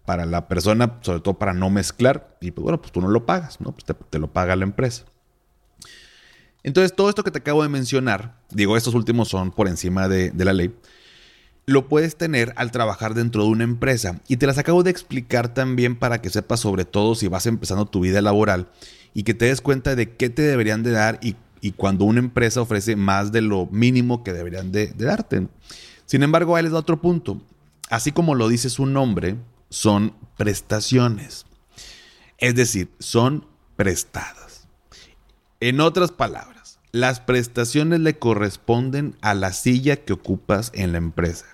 para 0.05 0.25
la 0.25 0.47
persona, 0.47 0.99
sobre 1.01 1.19
todo 1.21 1.35
para 1.35 1.53
no 1.53 1.69
mezclar, 1.69 2.37
y 2.41 2.51
pues 2.51 2.63
bueno, 2.63 2.81
pues 2.81 2.91
tú 2.91 3.01
no 3.01 3.09
lo 3.09 3.25
pagas, 3.25 3.61
¿no? 3.61 3.73
Pues 3.73 3.85
te, 4.09 4.19
lo 4.19 4.31
paga 4.31 4.55
la 4.55 4.63
empresa. 4.63 5.05
Entonces, 6.63 6.95
todo 6.95 7.09
esto 7.09 7.23
que 7.23 7.31
te 7.31 7.39
acabo 7.39 7.61
de 7.61 7.69
mencionar, 7.69 8.37
digo, 8.49 8.77
estos 8.77 8.95
últimos 8.95 9.27
son 9.27 9.51
por 9.51 9.67
encima 9.67 10.07
de, 10.07 10.31
la 10.35 10.53
ley, 10.53 10.73
lo 11.65 11.87
puedes 11.87 12.15
tener 12.15 12.53
al 12.55 12.71
trabajar 12.71 13.13
dentro 13.13 13.43
de 13.43 13.49
una 13.49 13.65
empresa. 13.65 14.21
Y 14.27 14.37
te 14.37 14.47
las 14.47 14.57
acabo 14.57 14.81
de 14.83 14.91
explicar 14.91 15.53
también 15.53 15.97
para 15.97 16.21
que 16.21 16.29
sepas 16.29 16.61
sobre 16.61 16.85
todo 16.85 17.15
si 17.15 17.27
vas 17.27 17.45
empezando 17.45 17.85
tu 17.85 17.99
vida 17.99 18.21
laboral 18.21 18.69
y 19.13 19.23
que 19.23 19.33
te 19.33 19.45
des 19.45 19.61
cuenta 19.61 19.95
de 19.95 20.15
qué 20.15 20.29
te 20.29 20.41
deberían 20.41 20.83
de 20.83 20.91
dar 20.91 21.19
y, 21.21 21.35
cuando 21.77 22.03
una 22.03 22.19
empresa 22.19 22.61
ofrece 22.61 22.97
más 22.97 23.31
de 23.31 23.41
lo 23.41 23.67
mínimo 23.67 24.21
que 24.21 24.33
deberían 24.33 24.73
de, 24.73 24.87
de 24.87 25.05
darte. 25.05 25.47
Sin 26.05 26.21
embargo, 26.21 26.55
ahí 26.55 26.63
les 26.63 26.73
da 26.73 26.79
otro 26.79 26.99
punto. 26.99 27.41
Así 27.89 28.11
como 28.11 28.35
lo 28.35 28.49
dice 28.49 28.69
su 28.69 28.85
nombre, 28.85 29.37
son 29.69 30.13
prestaciones. 30.35 31.45
Es 32.37 32.55
decir, 32.55 32.89
son 32.99 33.47
prestadas. 33.77 34.67
En 35.61 35.79
otras 35.79 36.11
palabras, 36.11 36.52
las 36.93 37.19
prestaciones 37.19 37.99
le 38.01 38.19
corresponden 38.19 39.17
a 39.21 39.33
la 39.33 39.51
silla 39.51 39.97
que 39.97 40.13
ocupas 40.13 40.71
en 40.75 40.91
la 40.91 40.99
empresa. 40.99 41.45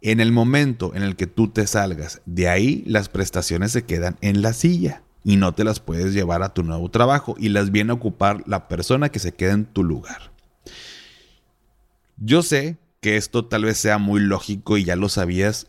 En 0.00 0.20
el 0.20 0.30
momento 0.30 0.94
en 0.94 1.02
el 1.02 1.16
que 1.16 1.26
tú 1.26 1.48
te 1.48 1.66
salgas 1.66 2.22
de 2.24 2.48
ahí, 2.48 2.84
las 2.86 3.08
prestaciones 3.08 3.72
se 3.72 3.82
quedan 3.82 4.16
en 4.20 4.42
la 4.42 4.52
silla 4.52 5.02
y 5.24 5.36
no 5.36 5.52
te 5.52 5.64
las 5.64 5.80
puedes 5.80 6.14
llevar 6.14 6.44
a 6.44 6.54
tu 6.54 6.62
nuevo 6.62 6.88
trabajo 6.88 7.34
y 7.36 7.48
las 7.48 7.72
viene 7.72 7.90
a 7.90 7.94
ocupar 7.94 8.44
la 8.46 8.68
persona 8.68 9.08
que 9.08 9.18
se 9.18 9.32
queda 9.32 9.52
en 9.52 9.66
tu 9.66 9.82
lugar. 9.82 10.30
Yo 12.16 12.42
sé 12.42 12.78
que 13.00 13.16
esto 13.16 13.46
tal 13.46 13.64
vez 13.64 13.76
sea 13.76 13.98
muy 13.98 14.20
lógico 14.20 14.78
y 14.78 14.84
ya 14.84 14.94
lo 14.94 15.08
sabías, 15.08 15.66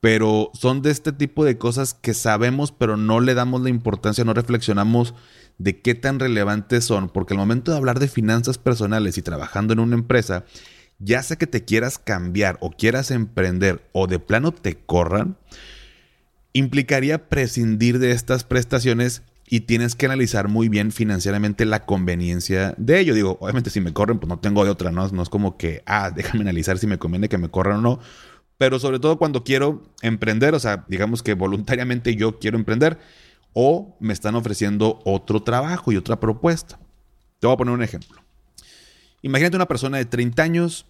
pero 0.00 0.50
son 0.54 0.80
de 0.80 0.90
este 0.90 1.12
tipo 1.12 1.44
de 1.44 1.58
cosas 1.58 1.94
que 1.94 2.14
sabemos, 2.14 2.72
pero 2.72 2.96
no 2.96 3.20
le 3.20 3.34
damos 3.34 3.60
la 3.60 3.68
importancia, 3.68 4.24
no 4.24 4.32
reflexionamos 4.32 5.14
de 5.58 5.80
qué 5.80 5.94
tan 5.94 6.18
relevantes 6.18 6.84
son, 6.84 7.10
porque 7.10 7.34
al 7.34 7.38
momento 7.38 7.70
de 7.70 7.76
hablar 7.76 7.98
de 7.98 8.08
finanzas 8.08 8.56
personales 8.56 9.18
y 9.18 9.22
trabajando 9.22 9.74
en 9.74 9.80
una 9.80 9.96
empresa, 9.96 10.44
ya 10.98 11.22
sea 11.22 11.36
que 11.36 11.46
te 11.46 11.66
quieras 11.66 11.98
cambiar 11.98 12.56
o 12.60 12.70
quieras 12.70 13.10
emprender 13.10 13.86
o 13.92 14.06
de 14.06 14.18
plano 14.18 14.52
te 14.52 14.78
corran, 14.78 15.36
implicaría 16.54 17.28
prescindir 17.28 17.98
de 17.98 18.12
estas 18.12 18.44
prestaciones 18.44 19.22
y 19.46 19.60
tienes 19.60 19.96
que 19.96 20.06
analizar 20.06 20.48
muy 20.48 20.68
bien 20.68 20.92
financieramente 20.92 21.66
la 21.66 21.84
conveniencia 21.84 22.74
de 22.78 23.00
ello. 23.00 23.14
Digo, 23.14 23.36
obviamente 23.40 23.68
si 23.70 23.80
me 23.80 23.92
corren, 23.92 24.18
pues 24.18 24.28
no 24.28 24.38
tengo 24.38 24.64
de 24.64 24.70
otra, 24.70 24.92
¿no? 24.92 25.06
No 25.08 25.22
es 25.22 25.28
como 25.28 25.58
que, 25.58 25.82
ah, 25.86 26.10
déjame 26.10 26.42
analizar 26.42 26.78
si 26.78 26.86
me 26.86 26.98
conviene 26.98 27.28
que 27.28 27.36
me 27.36 27.50
corran 27.50 27.78
o 27.78 27.80
no 27.80 28.00
pero 28.60 28.78
sobre 28.78 28.98
todo 28.98 29.16
cuando 29.16 29.42
quiero 29.42 29.82
emprender, 30.02 30.54
o 30.54 30.60
sea, 30.60 30.84
digamos 30.86 31.22
que 31.22 31.32
voluntariamente 31.32 32.14
yo 32.14 32.38
quiero 32.38 32.58
emprender 32.58 32.98
o 33.54 33.96
me 34.00 34.12
están 34.12 34.34
ofreciendo 34.34 35.00
otro 35.06 35.42
trabajo 35.42 35.92
y 35.92 35.96
otra 35.96 36.20
propuesta. 36.20 36.78
Te 37.38 37.46
voy 37.46 37.54
a 37.54 37.56
poner 37.56 37.72
un 37.72 37.82
ejemplo. 37.82 38.20
Imagínate 39.22 39.56
una 39.56 39.66
persona 39.66 39.96
de 39.96 40.04
30 40.04 40.42
años, 40.42 40.84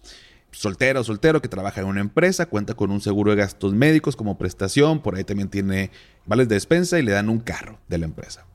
soltera 0.51 0.99
o 0.99 1.05
soltero, 1.05 1.41
que 1.41 1.47
trabaja 1.47 1.79
en 1.79 1.87
una 1.87 2.01
empresa, 2.01 2.47
cuenta 2.47 2.73
con 2.73 2.91
un 2.91 2.99
seguro 2.99 3.31
de 3.31 3.37
gastos 3.37 3.73
médicos 3.73 4.17
como 4.17 4.37
prestación, 4.37 5.01
por 5.01 5.15
ahí 5.15 5.23
también 5.23 5.47
tiene 5.47 5.91
vales 6.25 6.49
de 6.49 6.55
despensa 6.55 6.99
y 6.99 7.03
le 7.03 7.13
dan 7.13 7.29
un 7.29 7.39
carro 7.39 7.79
de 7.87 7.99
la 7.99 8.05
empresa. 8.05 8.45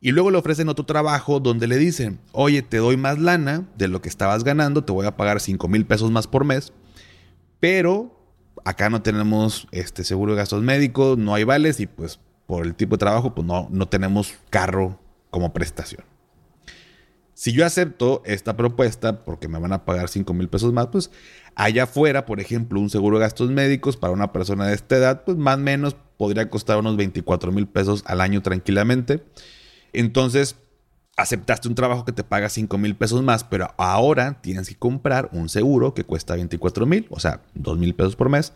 Y 0.00 0.12
luego 0.12 0.30
le 0.30 0.38
ofrecen 0.38 0.68
otro 0.68 0.86
trabajo 0.86 1.40
donde 1.40 1.66
le 1.66 1.78
dicen, 1.78 2.20
oye, 2.30 2.62
te 2.62 2.76
doy 2.76 2.96
más 2.96 3.18
lana 3.18 3.66
de 3.76 3.88
lo 3.88 4.00
que 4.00 4.08
estabas 4.08 4.44
ganando, 4.44 4.84
te 4.84 4.92
voy 4.92 5.04
a 5.04 5.16
pagar 5.16 5.40
5 5.40 5.66
mil 5.66 5.84
pesos 5.84 6.12
más 6.12 6.28
por 6.28 6.44
mes 6.44 6.72
pero 7.60 8.18
acá 8.64 8.90
no 8.90 9.02
tenemos 9.02 9.66
este 9.72 10.04
seguro 10.04 10.32
de 10.32 10.38
gastos 10.38 10.62
médicos, 10.62 11.18
no 11.18 11.34
hay 11.34 11.44
vales 11.44 11.80
y 11.80 11.86
pues 11.86 12.20
por 12.46 12.66
el 12.66 12.74
tipo 12.74 12.96
de 12.96 13.00
trabajo 13.00 13.34
pues 13.34 13.46
no, 13.46 13.68
no 13.70 13.88
tenemos 13.88 14.34
carro 14.50 14.98
como 15.30 15.52
prestación. 15.52 16.04
Si 17.34 17.52
yo 17.52 17.64
acepto 17.64 18.20
esta 18.24 18.56
propuesta 18.56 19.24
porque 19.24 19.46
me 19.46 19.60
van 19.60 19.72
a 19.72 19.84
pagar 19.84 20.08
5 20.08 20.34
mil 20.34 20.48
pesos 20.48 20.72
más, 20.72 20.88
pues 20.88 21.12
allá 21.54 21.84
afuera, 21.84 22.26
por 22.26 22.40
ejemplo, 22.40 22.80
un 22.80 22.90
seguro 22.90 23.18
de 23.18 23.26
gastos 23.26 23.50
médicos 23.50 23.96
para 23.96 24.12
una 24.12 24.32
persona 24.32 24.66
de 24.66 24.74
esta 24.74 24.96
edad, 24.96 25.22
pues 25.24 25.36
más 25.36 25.56
o 25.56 25.60
menos 25.60 25.96
podría 26.16 26.50
costar 26.50 26.78
unos 26.78 26.96
24 26.96 27.52
mil 27.52 27.68
pesos 27.68 28.02
al 28.06 28.20
año 28.20 28.42
tranquilamente. 28.42 29.22
Entonces, 29.92 30.56
aceptaste 31.18 31.66
un 31.66 31.74
trabajo 31.74 32.04
que 32.04 32.12
te 32.12 32.22
paga 32.22 32.48
5 32.48 32.78
mil 32.78 32.94
pesos 32.94 33.22
más, 33.22 33.42
pero 33.42 33.74
ahora 33.76 34.40
tienes 34.40 34.68
que 34.68 34.76
comprar 34.76 35.28
un 35.32 35.48
seguro 35.48 35.92
que 35.92 36.04
cuesta 36.04 36.36
24 36.36 36.86
mil, 36.86 37.06
o 37.10 37.18
sea, 37.18 37.42
2 37.54 37.76
mil 37.76 37.94
pesos 37.94 38.14
por 38.14 38.28
mes. 38.28 38.52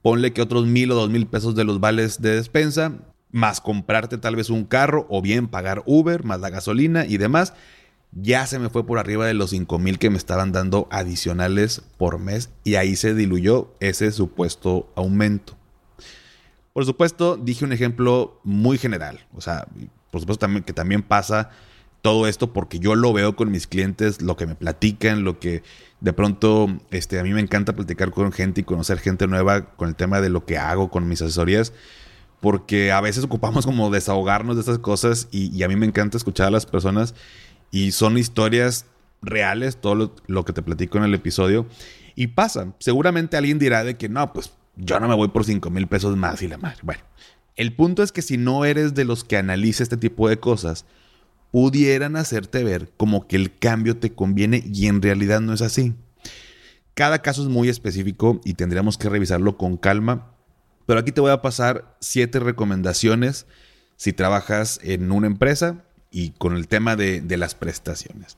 Ponle 0.00 0.32
que 0.32 0.40
otros 0.40 0.66
mil 0.66 0.92
o 0.92 0.94
dos 0.94 1.10
mil 1.10 1.26
pesos 1.26 1.54
de 1.54 1.64
los 1.64 1.80
vales 1.80 2.22
de 2.22 2.36
despensa, 2.36 2.92
más 3.32 3.60
comprarte 3.60 4.18
tal 4.18 4.36
vez 4.36 4.50
un 4.50 4.64
carro 4.64 5.06
o 5.10 5.20
bien 5.20 5.48
pagar 5.48 5.82
Uber, 5.86 6.22
más 6.24 6.40
la 6.40 6.50
gasolina 6.50 7.06
y 7.06 7.16
demás. 7.16 7.54
ya 8.12 8.46
se 8.46 8.60
me 8.60 8.68
fue 8.68 8.86
por 8.86 9.00
arriba 9.00 9.26
de 9.26 9.34
los 9.34 9.50
5 9.50 9.76
mil 9.80 9.98
que 9.98 10.10
me 10.10 10.18
estaban 10.18 10.52
dando 10.52 10.86
adicionales 10.92 11.82
por 11.98 12.20
mes 12.20 12.50
y 12.62 12.76
ahí 12.76 12.94
se 12.94 13.14
diluyó 13.14 13.74
ese 13.80 14.12
supuesto 14.12 14.92
aumento. 14.94 15.56
Por 16.72 16.84
supuesto, 16.84 17.36
dije 17.36 17.64
un 17.64 17.72
ejemplo 17.72 18.40
muy 18.44 18.78
general, 18.78 19.26
o 19.34 19.40
sea, 19.40 19.66
por 20.14 20.20
supuesto 20.20 20.46
que 20.64 20.72
también 20.72 21.02
pasa 21.02 21.50
todo 22.00 22.28
esto 22.28 22.52
porque 22.52 22.78
yo 22.78 22.94
lo 22.94 23.12
veo 23.12 23.34
con 23.34 23.50
mis 23.50 23.66
clientes, 23.66 24.22
lo 24.22 24.36
que 24.36 24.46
me 24.46 24.54
platican, 24.54 25.24
lo 25.24 25.40
que 25.40 25.64
de 26.00 26.12
pronto 26.12 26.68
este, 26.92 27.18
a 27.18 27.24
mí 27.24 27.32
me 27.32 27.40
encanta 27.40 27.74
platicar 27.74 28.12
con 28.12 28.30
gente 28.30 28.60
y 28.60 28.64
conocer 28.64 29.00
gente 29.00 29.26
nueva 29.26 29.74
con 29.74 29.88
el 29.88 29.96
tema 29.96 30.20
de 30.20 30.28
lo 30.28 30.44
que 30.46 30.56
hago 30.56 30.88
con 30.88 31.08
mis 31.08 31.20
asesorías, 31.20 31.72
porque 32.40 32.92
a 32.92 33.00
veces 33.00 33.24
ocupamos 33.24 33.66
como 33.66 33.90
desahogarnos 33.90 34.54
de 34.54 34.60
estas 34.60 34.78
cosas 34.78 35.26
y, 35.32 35.60
a 35.64 35.68
mí 35.68 35.74
me 35.74 35.86
encanta 35.86 36.16
escuchar 36.16 36.46
a 36.46 36.50
las 36.52 36.64
personas 36.64 37.16
y 37.72 37.90
son 37.90 38.16
historias 38.16 38.86
reales, 39.20 39.78
todo 39.78 40.14
lo, 40.28 40.44
que 40.44 40.52
te 40.52 40.62
platico 40.62 40.98
en 40.98 41.04
el 41.04 41.14
episodio, 41.14 41.66
y 42.14 42.28
pasa. 42.28 42.72
Seguramente 42.78 43.36
alguien 43.36 43.58
dirá 43.58 43.82
de 43.82 43.96
que 43.96 44.08
no, 44.08 44.32
pues 44.32 44.52
yo 44.76 45.00
no 45.00 45.08
me 45.08 45.16
voy 45.16 45.28
por 45.28 45.44
5 45.44 45.70
mil 45.70 45.88
pesos 45.88 46.16
más 46.16 46.40
y 46.42 46.46
la 46.46 46.58
madre. 46.58 46.78
Bueno, 46.82 47.02
el 47.56 47.74
punto 47.74 48.02
es 48.02 48.12
que 48.12 48.22
si 48.22 48.36
no 48.36 48.64
eres 48.64 48.94
de 48.94 49.04
los 49.04 49.24
que 49.24 49.36
analiza 49.36 49.82
este 49.82 49.96
tipo 49.96 50.28
de 50.28 50.38
cosas, 50.38 50.86
pudieran 51.52 52.16
hacerte 52.16 52.64
ver 52.64 52.90
como 52.96 53.28
que 53.28 53.36
el 53.36 53.54
cambio 53.56 53.96
te 53.96 54.12
conviene 54.12 54.64
y 54.66 54.86
en 54.86 55.00
realidad 55.00 55.40
no 55.40 55.52
es 55.52 55.62
así. 55.62 55.94
Cada 56.94 57.22
caso 57.22 57.42
es 57.42 57.48
muy 57.48 57.68
específico 57.68 58.40
y 58.44 58.54
tendríamos 58.54 58.98
que 58.98 59.08
revisarlo 59.08 59.56
con 59.56 59.76
calma, 59.76 60.32
pero 60.86 61.00
aquí 61.00 61.12
te 61.12 61.20
voy 61.20 61.30
a 61.30 61.42
pasar 61.42 61.96
siete 62.00 62.40
recomendaciones 62.40 63.46
si 63.96 64.12
trabajas 64.12 64.80
en 64.82 65.12
una 65.12 65.28
empresa 65.28 65.84
y 66.10 66.30
con 66.30 66.56
el 66.56 66.66
tema 66.66 66.96
de, 66.96 67.20
de 67.20 67.36
las 67.36 67.54
prestaciones. 67.54 68.36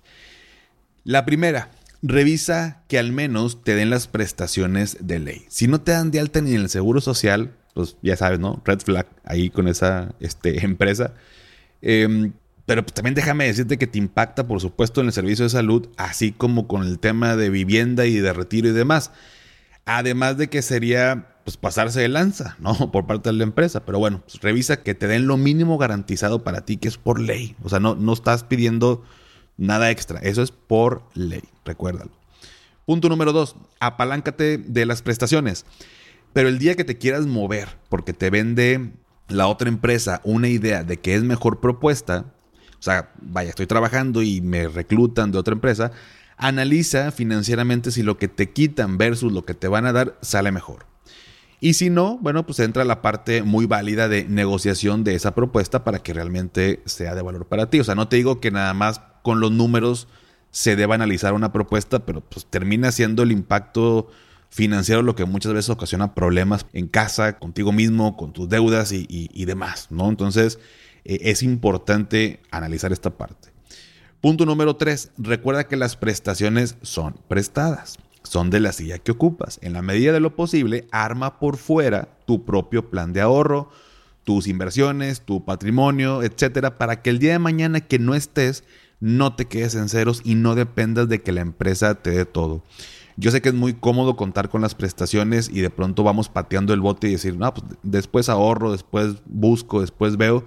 La 1.04 1.24
primera, 1.24 1.70
revisa 2.02 2.82
que 2.88 2.98
al 2.98 3.12
menos 3.12 3.64
te 3.64 3.74
den 3.74 3.90
las 3.90 4.08
prestaciones 4.08 4.98
de 5.00 5.18
ley. 5.18 5.46
Si 5.48 5.68
no 5.68 5.80
te 5.80 5.92
dan 5.92 6.10
de 6.10 6.20
alta 6.20 6.40
ni 6.40 6.54
en 6.54 6.62
el 6.62 6.68
seguro 6.68 7.00
social, 7.00 7.54
pues 7.76 7.98
ya 8.00 8.16
sabes, 8.16 8.38
¿no? 8.40 8.62
Red 8.64 8.80
flag 8.80 9.06
ahí 9.22 9.50
con 9.50 9.68
esa 9.68 10.14
este, 10.18 10.64
empresa. 10.64 11.12
Eh, 11.82 12.32
pero 12.64 12.82
pues, 12.82 12.94
también 12.94 13.14
déjame 13.14 13.44
decirte 13.44 13.76
que 13.76 13.86
te 13.86 13.98
impacta, 13.98 14.46
por 14.48 14.62
supuesto, 14.62 15.02
en 15.02 15.08
el 15.08 15.12
servicio 15.12 15.44
de 15.44 15.50
salud, 15.50 15.86
así 15.98 16.32
como 16.32 16.66
con 16.66 16.84
el 16.84 16.98
tema 16.98 17.36
de 17.36 17.50
vivienda 17.50 18.06
y 18.06 18.14
de 18.16 18.32
retiro 18.32 18.68
y 18.68 18.72
demás. 18.72 19.12
Además 19.84 20.38
de 20.38 20.48
que 20.48 20.62
sería 20.62 21.36
pues, 21.44 21.58
pasarse 21.58 22.00
de 22.00 22.08
lanza, 22.08 22.56
¿no? 22.58 22.74
Por 22.92 23.06
parte 23.06 23.28
de 23.28 23.34
la 23.34 23.44
empresa. 23.44 23.84
Pero 23.84 23.98
bueno, 23.98 24.22
pues, 24.24 24.40
revisa 24.40 24.82
que 24.82 24.94
te 24.94 25.06
den 25.06 25.26
lo 25.26 25.36
mínimo 25.36 25.76
garantizado 25.76 26.44
para 26.44 26.62
ti, 26.62 26.78
que 26.78 26.88
es 26.88 26.96
por 26.96 27.20
ley. 27.20 27.56
O 27.62 27.68
sea, 27.68 27.78
no, 27.78 27.94
no 27.94 28.14
estás 28.14 28.42
pidiendo 28.42 29.04
nada 29.58 29.90
extra. 29.90 30.18
Eso 30.20 30.42
es 30.42 30.50
por 30.50 31.02
ley, 31.12 31.44
recuérdalo. 31.66 32.10
Punto 32.86 33.10
número 33.10 33.34
dos, 33.34 33.54
apaláncate 33.80 34.56
de 34.56 34.86
las 34.86 35.02
prestaciones. 35.02 35.66
Pero 36.36 36.50
el 36.50 36.58
día 36.58 36.74
que 36.74 36.84
te 36.84 36.98
quieras 36.98 37.24
mover 37.24 37.78
porque 37.88 38.12
te 38.12 38.28
vende 38.28 38.90
la 39.26 39.46
otra 39.46 39.70
empresa 39.70 40.20
una 40.22 40.48
idea 40.48 40.84
de 40.84 40.98
que 40.98 41.14
es 41.14 41.22
mejor 41.22 41.60
propuesta, 41.60 42.26
o 42.78 42.82
sea, 42.82 43.10
vaya, 43.22 43.48
estoy 43.48 43.66
trabajando 43.66 44.20
y 44.20 44.42
me 44.42 44.68
reclutan 44.68 45.32
de 45.32 45.38
otra 45.38 45.54
empresa, 45.54 45.92
analiza 46.36 47.10
financieramente 47.10 47.90
si 47.90 48.02
lo 48.02 48.18
que 48.18 48.28
te 48.28 48.50
quitan 48.50 48.98
versus 48.98 49.32
lo 49.32 49.46
que 49.46 49.54
te 49.54 49.66
van 49.66 49.86
a 49.86 49.94
dar 49.94 50.18
sale 50.20 50.52
mejor. 50.52 50.84
Y 51.58 51.72
si 51.72 51.88
no, 51.88 52.18
bueno, 52.18 52.44
pues 52.44 52.58
entra 52.58 52.84
la 52.84 53.00
parte 53.00 53.42
muy 53.42 53.64
válida 53.64 54.06
de 54.06 54.24
negociación 54.24 55.04
de 55.04 55.14
esa 55.14 55.34
propuesta 55.34 55.84
para 55.84 56.00
que 56.00 56.12
realmente 56.12 56.82
sea 56.84 57.14
de 57.14 57.22
valor 57.22 57.46
para 57.46 57.70
ti. 57.70 57.80
O 57.80 57.84
sea, 57.84 57.94
no 57.94 58.08
te 58.08 58.16
digo 58.16 58.40
que 58.40 58.50
nada 58.50 58.74
más 58.74 59.00
con 59.22 59.40
los 59.40 59.52
números 59.52 60.06
se 60.50 60.76
deba 60.76 60.96
analizar 60.96 61.32
una 61.32 61.50
propuesta, 61.50 62.04
pero 62.04 62.20
pues 62.20 62.44
termina 62.44 62.92
siendo 62.92 63.22
el 63.22 63.32
impacto 63.32 64.10
financiero 64.56 65.02
lo 65.02 65.14
que 65.14 65.26
muchas 65.26 65.52
veces 65.52 65.68
ocasiona 65.68 66.14
problemas 66.14 66.64
en 66.72 66.88
casa, 66.88 67.38
contigo 67.38 67.72
mismo, 67.72 68.16
con 68.16 68.32
tus 68.32 68.48
deudas 68.48 68.90
y, 68.90 69.44
demás, 69.44 69.88
¿no? 69.90 70.08
Entonces, 70.08 70.58
eh, 71.04 71.18
es 71.24 71.42
importante 71.42 72.40
analizar 72.50 72.90
esta 72.90 73.10
parte. 73.10 73.50
Punto 74.22 74.46
número 74.46 74.74
tres, 74.76 75.10
recuerda 75.18 75.68
que 75.68 75.76
las 75.76 75.96
prestaciones 75.96 76.76
son 76.80 77.16
prestadas, 77.28 77.98
son 78.22 78.48
de 78.48 78.60
la 78.60 78.72
silla 78.72 78.96
que 78.98 79.12
ocupas. 79.12 79.58
En 79.60 79.74
la 79.74 79.82
medida 79.82 80.12
de 80.12 80.20
lo 80.20 80.34
posible, 80.34 80.86
arma 80.90 81.38
por 81.38 81.58
fuera 81.58 82.08
tu 82.24 82.46
propio 82.46 82.88
plan 82.88 83.12
de 83.12 83.20
ahorro, 83.20 83.68
tus 84.24 84.46
inversiones, 84.46 85.20
tu 85.20 85.44
patrimonio, 85.44 86.22
etcétera, 86.22 86.78
para 86.78 87.02
que 87.02 87.10
el 87.10 87.18
día 87.18 87.32
de 87.32 87.40
mañana 87.40 87.82
que 87.82 87.98
no 87.98 88.14
estés, 88.14 88.64
no 89.00 89.36
te 89.36 89.44
quedes 89.44 89.74
en 89.74 89.90
ceros 89.90 90.22
y 90.24 90.34
no 90.34 90.54
dependas 90.54 91.10
de 91.10 91.20
que 91.20 91.32
la 91.32 91.42
empresa 91.42 91.96
te 91.96 92.12
dé 92.12 92.24
todo. 92.24 92.62
Yo 93.16 93.30
sé 93.30 93.40
que 93.40 93.48
es 93.48 93.54
muy 93.54 93.74
cómodo 93.74 94.16
contar 94.16 94.48
con 94.48 94.60
las 94.60 94.74
prestaciones 94.74 95.48
y 95.48 95.60
de 95.60 95.70
pronto 95.70 96.02
vamos 96.04 96.28
pateando 96.28 96.74
el 96.74 96.80
bote 96.80 97.08
y 97.08 97.12
decir, 97.12 97.36
no, 97.36 97.52
pues 97.54 97.66
después 97.82 98.28
ahorro, 98.28 98.72
después 98.72 99.16
busco, 99.26 99.80
después 99.80 100.16
veo 100.16 100.44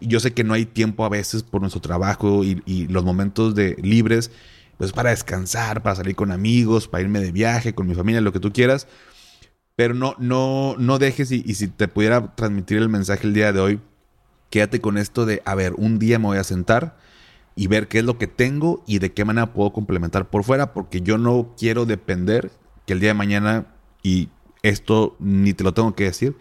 yo 0.00 0.20
sé 0.20 0.32
que 0.32 0.44
no 0.44 0.54
hay 0.54 0.64
tiempo 0.64 1.04
a 1.04 1.08
veces 1.08 1.42
por 1.42 1.60
nuestro 1.60 1.80
trabajo 1.80 2.44
y, 2.44 2.86
los 2.88 3.04
momentos 3.04 3.54
de 3.54 3.76
libres, 3.82 4.30
pues 4.76 4.92
para 4.92 5.10
descansar, 5.10 5.82
para 5.82 5.96
salir 5.96 6.14
con 6.14 6.30
amigos, 6.30 6.88
para 6.88 7.02
irme 7.02 7.20
de 7.20 7.32
viaje, 7.32 7.74
con 7.74 7.86
mi 7.86 7.94
familia, 7.94 8.20
lo 8.20 8.32
que 8.32 8.40
tú 8.40 8.52
quieras. 8.52 8.86
Pero 9.76 9.94
no, 9.94 10.14
no, 10.18 10.76
no 10.78 10.98
dejes 10.98 11.30
y, 11.32 11.42
y 11.46 11.54
si 11.54 11.68
te 11.68 11.88
pudiera 11.88 12.34
transmitir 12.34 12.78
el 12.78 12.88
mensaje 12.88 13.26
el 13.26 13.34
día 13.34 13.52
de 13.52 13.60
hoy, 13.60 13.80
quédate 14.50 14.80
con 14.80 14.98
esto 14.98 15.26
de, 15.26 15.42
a 15.44 15.54
ver, 15.54 15.74
un 15.76 15.98
día 15.98 16.18
me 16.18 16.26
voy 16.26 16.38
a 16.38 16.44
sentar 16.44 16.96
y 17.58 17.66
ver 17.66 17.88
qué 17.88 17.98
es 17.98 18.04
lo 18.04 18.16
que 18.16 18.26
tengo 18.26 18.82
y 18.86 19.00
de 19.00 19.12
qué 19.12 19.24
manera 19.24 19.52
puedo 19.52 19.72
complementar 19.72 20.30
por 20.30 20.44
fuera, 20.44 20.72
porque 20.72 21.02
yo 21.02 21.18
no 21.18 21.54
quiero 21.58 21.84
depender 21.84 22.50
que 22.86 22.94
el 22.94 23.00
día 23.00 23.10
de 23.10 23.14
mañana, 23.14 23.66
y 24.02 24.30
esto 24.62 25.16
ni 25.18 25.52
te 25.52 25.64
lo 25.64 25.74
tengo 25.74 25.94
que 25.94 26.04
decir, 26.04 26.36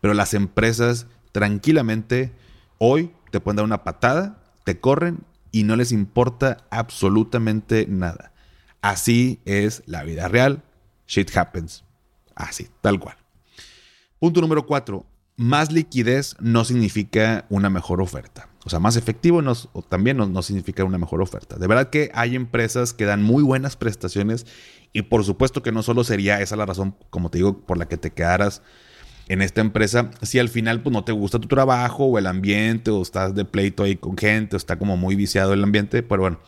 pero 0.00 0.14
las 0.14 0.34
empresas 0.34 1.06
tranquilamente 1.32 2.32
Hoy 2.78 3.10
te 3.32 3.40
pueden 3.40 3.56
dar 3.56 3.64
una 3.64 3.82
patada, 3.82 4.40
te 4.64 4.78
corren 4.78 5.24
y 5.50 5.64
no 5.64 5.74
les 5.74 5.90
importa 5.90 6.58
absolutamente 6.70 7.86
nada. 7.88 8.32
Así 8.80 9.40
es 9.44 9.82
la 9.86 10.04
vida 10.04 10.28
real. 10.28 10.62
Shit 11.08 11.36
happens. 11.36 11.84
Así, 12.36 12.68
tal 12.80 13.00
cual. 13.00 13.16
Punto 14.20 14.40
número 14.40 14.64
cuatro. 14.64 15.04
Más 15.38 15.70
liquidez 15.70 16.34
no 16.40 16.64
significa 16.64 17.46
una 17.48 17.70
mejor 17.70 18.02
oferta. 18.02 18.48
O 18.64 18.70
sea, 18.70 18.80
más 18.80 18.96
efectivo 18.96 19.40
no, 19.40 19.54
también 19.88 20.16
no, 20.16 20.42
significa 20.42 20.82
una 20.82 20.98
mejor 20.98 21.22
oferta. 21.22 21.56
De 21.56 21.68
verdad 21.68 21.90
que 21.90 22.10
hay 22.12 22.34
empresas 22.34 22.92
que 22.92 23.04
dan 23.04 23.22
muy 23.22 23.44
buenas 23.44 23.76
prestaciones 23.76 24.46
y 24.92 25.02
por 25.02 25.24
supuesto 25.24 25.62
que 25.62 25.70
no 25.70 25.84
solo 25.84 26.02
sería 26.02 26.40
esa 26.40 26.56
la 26.56 26.66
razón, 26.66 26.96
como 27.08 27.30
te 27.30 27.38
digo, 27.38 27.60
por 27.60 27.78
la 27.78 27.86
que 27.86 27.96
te 27.96 28.10
quedaras 28.10 28.62
en 29.28 29.40
esta 29.40 29.60
empresa, 29.60 30.10
si 30.22 30.40
al 30.40 30.48
final 30.48 30.82
pues 30.82 30.92
no 30.92 31.04
te 31.04 31.12
gusta 31.12 31.38
tu 31.38 31.46
trabajo 31.46 32.06
o 32.06 32.18
el 32.18 32.26
ambiente 32.26 32.90
o 32.90 33.00
estás 33.00 33.32
de 33.36 33.44
pleito 33.44 33.84
ahí 33.84 33.94
con 33.94 34.18
gente 34.18 34.56
o 34.56 34.58
está 34.58 34.76
como 34.76 34.96
muy 34.96 35.14
viciado 35.14 35.54
el 35.54 35.62
ambiente, 35.62 36.02
pero 36.02 36.22
bueno, 36.22 36.40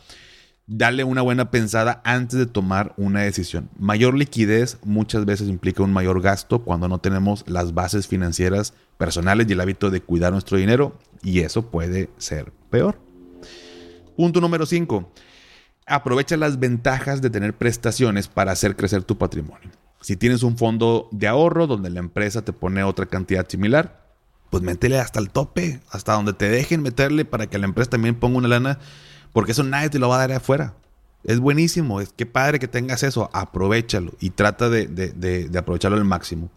dale 0.73 1.03
una 1.03 1.21
buena 1.21 1.51
pensada 1.51 2.01
antes 2.05 2.39
de 2.39 2.45
tomar 2.45 2.93
una 2.95 3.21
decisión. 3.21 3.69
Mayor 3.77 4.13
liquidez 4.13 4.77
muchas 4.85 5.25
veces 5.25 5.49
implica 5.49 5.83
un 5.83 5.91
mayor 5.91 6.21
gasto 6.21 6.63
cuando 6.63 6.87
no 6.87 6.99
tenemos 6.99 7.43
las 7.45 7.73
bases 7.73 8.07
financieras 8.07 8.73
personales 8.97 9.47
y 9.49 9.51
el 9.51 9.59
hábito 9.59 9.89
de 9.89 10.01
cuidar 10.01 10.31
nuestro 10.31 10.57
dinero 10.57 10.97
y 11.23 11.41
eso 11.41 11.69
puede 11.69 12.09
ser 12.17 12.53
peor. 12.69 12.97
Punto 14.15 14.39
número 14.39 14.65
5. 14.65 15.11
Aprovecha 15.87 16.37
las 16.37 16.57
ventajas 16.57 17.21
de 17.21 17.29
tener 17.29 17.57
prestaciones 17.57 18.29
para 18.29 18.53
hacer 18.53 18.77
crecer 18.77 19.03
tu 19.03 19.17
patrimonio. 19.17 19.69
Si 19.99 20.15
tienes 20.15 20.41
un 20.41 20.57
fondo 20.57 21.09
de 21.11 21.27
ahorro 21.27 21.67
donde 21.67 21.89
la 21.89 21.99
empresa 21.99 22.45
te 22.45 22.53
pone 22.53 22.81
otra 22.83 23.07
cantidad 23.07 23.47
similar, 23.47 24.05
pues 24.49 24.63
métele 24.63 24.99
hasta 24.99 25.19
el 25.19 25.31
tope, 25.31 25.81
hasta 25.91 26.13
donde 26.13 26.31
te 26.31 26.49
dejen 26.49 26.81
meterle 26.81 27.25
para 27.25 27.47
que 27.47 27.57
la 27.57 27.65
empresa 27.65 27.89
también 27.89 28.15
ponga 28.15 28.37
una 28.37 28.47
lana, 28.47 28.79
porque 29.33 29.51
eso 29.51 29.63
nadie 29.63 29.89
te 29.89 29.99
lo 29.99 30.09
va 30.09 30.15
a 30.15 30.27
dar 30.27 30.31
afuera. 30.33 30.75
Es 31.23 31.39
buenísimo, 31.39 32.01
es 32.01 32.13
que 32.13 32.25
padre 32.25 32.59
que 32.59 32.67
tengas 32.67 33.03
eso, 33.03 33.29
aprovechalo 33.33 34.13
y 34.19 34.31
trata 34.31 34.69
de, 34.69 34.87
de 34.87 35.57
aprovecharlo 35.59 35.97
al 35.97 36.05
máximo. 36.05 36.49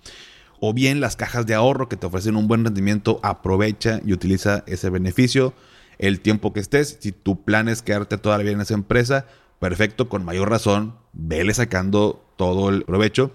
O 0.60 0.72
bien 0.72 1.00
las 1.00 1.16
cajas 1.16 1.44
de 1.46 1.54
ahorro 1.54 1.88
que 1.88 1.96
te 1.96 2.06
ofrecen 2.06 2.36
un 2.36 2.48
buen 2.48 2.64
rendimiento, 2.64 3.20
aprovecha 3.22 4.00
y 4.04 4.12
utiliza 4.14 4.64
ese 4.66 4.88
beneficio 4.88 5.52
el 5.98 6.20
tiempo 6.20 6.52
que 6.52 6.60
estés. 6.60 6.98
Si 7.00 7.12
tu 7.12 7.44
plan 7.44 7.68
es 7.68 7.82
quedarte 7.82 8.18
toda 8.18 8.38
la 8.38 8.44
vida 8.44 8.54
en 8.54 8.60
esa 8.60 8.74
empresa, 8.74 9.26
perfecto, 9.58 10.08
con 10.08 10.24
mayor 10.24 10.50
razón, 10.50 10.96
vele 11.12 11.54
sacando 11.54 12.24
todo 12.36 12.70
el 12.70 12.84
provecho, 12.84 13.32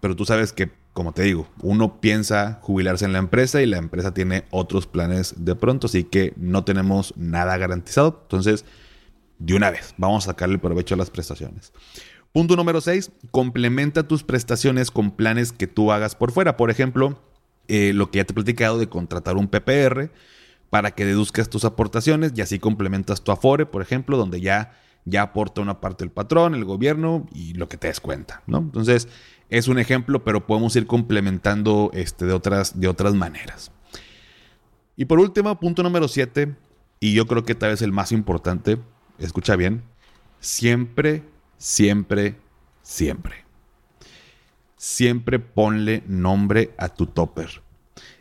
pero 0.00 0.16
tú 0.16 0.24
sabes 0.24 0.52
que, 0.52 0.70
como 0.96 1.12
te 1.12 1.24
digo, 1.24 1.46
uno 1.60 2.00
piensa 2.00 2.58
jubilarse 2.62 3.04
en 3.04 3.12
la 3.12 3.18
empresa 3.18 3.60
y 3.60 3.66
la 3.66 3.76
empresa 3.76 4.14
tiene 4.14 4.44
otros 4.50 4.86
planes 4.86 5.34
de 5.36 5.54
pronto, 5.54 5.88
así 5.88 6.04
que 6.04 6.32
no 6.38 6.64
tenemos 6.64 7.12
nada 7.18 7.58
garantizado. 7.58 8.20
Entonces, 8.22 8.64
de 9.38 9.54
una 9.54 9.70
vez, 9.70 9.94
vamos 9.98 10.24
a 10.24 10.30
sacarle 10.30 10.58
provecho 10.58 10.94
a 10.94 10.96
las 10.96 11.10
prestaciones. 11.10 11.74
Punto 12.32 12.56
número 12.56 12.80
6, 12.80 13.12
complementa 13.30 14.08
tus 14.08 14.22
prestaciones 14.22 14.90
con 14.90 15.10
planes 15.10 15.52
que 15.52 15.66
tú 15.66 15.92
hagas 15.92 16.14
por 16.14 16.32
fuera. 16.32 16.56
Por 16.56 16.70
ejemplo, 16.70 17.20
eh, 17.68 17.92
lo 17.92 18.10
que 18.10 18.16
ya 18.16 18.24
te 18.24 18.32
he 18.32 18.34
platicado 18.34 18.78
de 18.78 18.88
contratar 18.88 19.36
un 19.36 19.48
PPR 19.48 20.10
para 20.70 20.92
que 20.92 21.04
deduzcas 21.04 21.50
tus 21.50 21.66
aportaciones 21.66 22.32
y 22.34 22.40
así 22.40 22.58
complementas 22.58 23.22
tu 23.22 23.32
Afore, 23.32 23.66
por 23.66 23.82
ejemplo, 23.82 24.16
donde 24.16 24.40
ya 24.40 24.72
ya 25.06 25.22
aporta 25.22 25.62
una 25.62 25.80
parte 25.80 26.04
el 26.04 26.10
patrón, 26.10 26.54
el 26.54 26.64
gobierno 26.64 27.26
y 27.32 27.54
lo 27.54 27.68
que 27.68 27.78
te 27.78 27.86
des 27.86 28.00
cuenta, 28.00 28.42
¿no? 28.46 28.58
Entonces, 28.58 29.08
es 29.50 29.68
un 29.68 29.78
ejemplo, 29.78 30.24
pero 30.24 30.46
podemos 30.46 30.74
ir 30.76 30.86
complementando 30.86 31.90
este, 31.94 32.26
de, 32.26 32.32
otras, 32.32 32.78
de 32.78 32.88
otras 32.88 33.14
maneras. 33.14 33.70
Y 34.96 35.04
por 35.04 35.20
último, 35.20 35.58
punto 35.60 35.82
número 35.82 36.08
7, 36.08 36.54
y 37.00 37.14
yo 37.14 37.26
creo 37.26 37.44
que 37.44 37.54
tal 37.54 37.70
vez 37.70 37.82
el 37.82 37.92
más 37.92 38.12
importante, 38.12 38.78
escucha 39.18 39.56
bien, 39.56 39.82
siempre, 40.40 41.22
siempre, 41.58 42.36
siempre. 42.82 43.44
Siempre 44.76 45.38
ponle 45.38 46.02
nombre 46.06 46.74
a 46.78 46.88
tu 46.88 47.06
topper. 47.06 47.62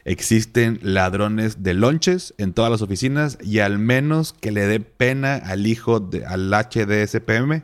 Existen 0.04 0.80
ladrones 0.82 1.64
de 1.64 1.74
lonches 1.74 2.34
en 2.38 2.54
todas 2.54 2.72
las 2.72 2.82
oficinas 2.82 3.38
y 3.42 3.60
al 3.60 3.80
menos 3.80 4.34
que 4.34 4.52
le 4.52 4.68
dé 4.68 4.80
pena 4.80 5.36
al 5.36 5.66
hijo 5.66 6.00
de, 6.00 6.26
al 6.26 6.52
HDSPM, 6.52 7.64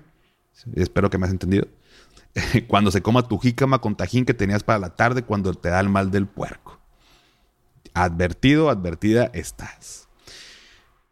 espero 0.75 1.09
que 1.09 1.17
me 1.17 1.25
has 1.25 1.31
entendido, 1.31 1.67
cuando 2.67 2.91
se 2.91 3.01
coma 3.01 3.27
tu 3.27 3.37
jícama 3.37 3.79
con 3.79 3.95
tajín 3.95 4.25
que 4.25 4.33
tenías 4.33 4.63
para 4.63 4.79
la 4.79 4.95
tarde 4.95 5.23
cuando 5.23 5.53
te 5.53 5.69
da 5.69 5.79
el 5.79 5.89
mal 5.89 6.11
del 6.11 6.27
puerco. 6.27 6.79
Advertido, 7.93 8.69
advertida 8.69 9.29
estás. 9.33 10.07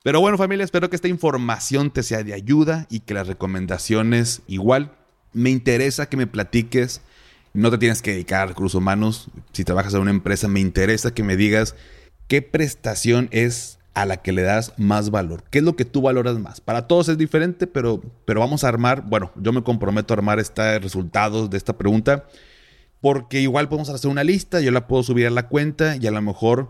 Pero 0.03 0.21
bueno 0.21 0.37
familia, 0.37 0.63
espero 0.63 0.89
que 0.89 0.95
esta 0.95 1.09
información 1.09 1.91
te 1.91 2.03
sea 2.03 2.23
de 2.23 2.33
ayuda 2.33 2.87
y 2.89 3.01
que 3.01 3.13
las 3.13 3.27
recomendaciones 3.27 4.41
igual. 4.47 4.95
Me 5.33 5.49
interesa 5.49 6.07
que 6.07 6.17
me 6.17 6.25
platiques 6.25 7.01
no 7.53 7.71
te 7.71 7.77
tienes 7.77 8.01
que 8.01 8.11
dedicar 8.11 8.41
a 8.41 8.45
recursos 8.47 8.75
humanos. 8.75 9.29
Si 9.53 9.63
trabajas 9.63 9.93
en 9.93 10.01
una 10.01 10.11
empresa, 10.11 10.47
me 10.47 10.59
interesa 10.59 11.13
que 11.13 11.23
me 11.23 11.35
digas 11.35 11.75
qué 12.27 12.41
prestación 12.41 13.27
es 13.31 13.78
a 14.01 14.05
la 14.05 14.17
que 14.17 14.31
le 14.31 14.43
das 14.43 14.73
más 14.77 15.09
valor. 15.09 15.43
¿Qué 15.49 15.59
es 15.59 15.65
lo 15.65 15.75
que 15.75 15.83
tú 15.83 16.01
valoras 16.01 16.39
más? 16.39 16.61
Para 16.61 16.87
todos 16.87 17.09
es 17.09 17.17
diferente, 17.17 17.67
pero, 17.67 18.01
pero 18.23 18.39
vamos 18.39 18.63
a 18.63 18.69
armar, 18.69 19.03
bueno, 19.05 19.31
yo 19.35 19.51
me 19.51 19.61
comprometo 19.61 20.13
a 20.13 20.15
armar 20.17 20.39
estos 20.39 20.81
resultados 20.81 21.49
de 21.49 21.57
esta 21.57 21.77
pregunta, 21.77 22.25
porque 23.01 23.41
igual 23.41 23.67
podemos 23.67 23.89
hacer 23.89 24.09
una 24.09 24.23
lista, 24.23 24.61
yo 24.61 24.71
la 24.71 24.87
puedo 24.87 25.03
subir 25.03 25.27
a 25.27 25.31
la 25.31 25.49
cuenta 25.49 25.97
y 25.97 26.07
a 26.07 26.11
lo 26.11 26.21
mejor 26.21 26.69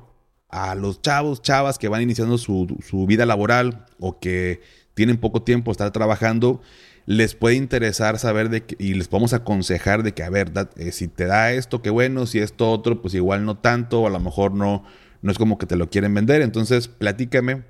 a 0.50 0.74
los 0.74 1.04
chavos, 1.04 1.44
chavas 1.44 1.78
que 1.78 1.88
van 1.88 2.02
iniciando 2.02 2.40
su, 2.40 2.76
su 2.84 3.06
vida 3.06 3.28
laboral 3.28 3.86
o 4.00 4.20
que 4.20 4.62
tienen 4.96 5.18
poco 5.18 5.44
tiempo 5.44 5.72
estar 5.72 5.92
trabajando, 5.92 6.62
les 7.06 7.36
puede 7.36 7.56
interesar 7.56 8.18
saber 8.18 8.50
de 8.50 8.66
que, 8.66 8.76
y 8.84 8.96
les 8.96 9.08
podemos 9.08 9.34
aconsejar 9.34 10.02
de 10.02 10.16
que, 10.16 10.24
a 10.24 10.32
ver, 10.32 10.52
eh, 10.78 10.92
si 10.92 11.08
te 11.08 11.26
da 11.26 11.52
esto, 11.52 11.84
qué 11.84 11.92
bueno, 11.92 12.26
si 12.26 12.40
esto 12.40 12.72
otro, 12.72 13.04
pues 13.04 13.14
igual 13.14 13.46
no 13.46 13.56
tanto, 13.56 14.02
o 14.02 14.08
a 14.08 14.10
lo 14.10 14.20
mejor 14.20 14.54
no, 14.54 14.84
no 15.22 15.32
es 15.32 15.38
como 15.38 15.58
que 15.58 15.66
te 15.66 15.76
lo 15.76 15.90
quieren 15.90 16.14
vender. 16.14 16.42
Entonces, 16.42 16.88
platícame, 16.88 17.64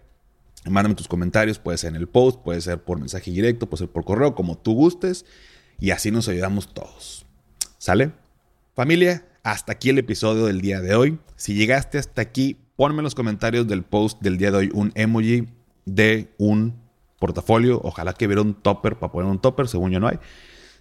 mándame 0.66 0.96
tus 0.96 1.08
comentarios, 1.08 1.60
puede 1.60 1.78
ser 1.78 1.90
en 1.90 1.96
el 1.96 2.08
post, 2.08 2.42
puede 2.44 2.62
ser 2.62 2.84
por 2.84 3.00
mensaje 3.00 3.32
directo, 3.32 3.70
puede 3.70 3.80
ser 3.80 3.90
por 3.90 4.06
correo, 4.06 4.36
como 4.36 4.58
tú 4.58 4.74
gustes, 4.74 5.26
y 5.80 5.92
así 5.92 6.12
nos 6.12 6.28
ayudamos 6.28 6.74
todos. 6.74 7.26
¿Sale? 7.78 8.12
Familia, 8.76 9.26
hasta 9.44 9.74
aquí 9.74 9.90
el 9.90 9.98
episodio 9.98 10.46
del 10.46 10.62
día 10.62 10.82
de 10.82 10.96
hoy. 10.96 11.20
Si 11.36 11.54
llegaste 11.54 11.98
hasta 11.98 12.22
aquí, 12.22 12.58
ponme 12.76 13.00
en 13.00 13.04
los 13.04 13.16
comentarios 13.16 13.68
del 13.68 13.84
post 13.84 14.22
del 14.22 14.38
día 14.38 14.52
de 14.52 14.58
hoy 14.58 14.72
un 14.74 14.92
emoji 14.96 15.48
de 15.86 16.34
un 16.38 16.76
portafolio. 17.20 17.82
Ojalá 17.84 18.14
que 18.14 18.26
hubiera 18.26 18.42
un 18.42 18.54
topper 18.54 18.98
para 18.98 19.12
poner 19.12 19.30
un 19.30 19.40
topper, 19.40 19.68
según 19.68 19.92
yo 19.92 20.00
no 20.00 20.08
hay. 20.08 20.20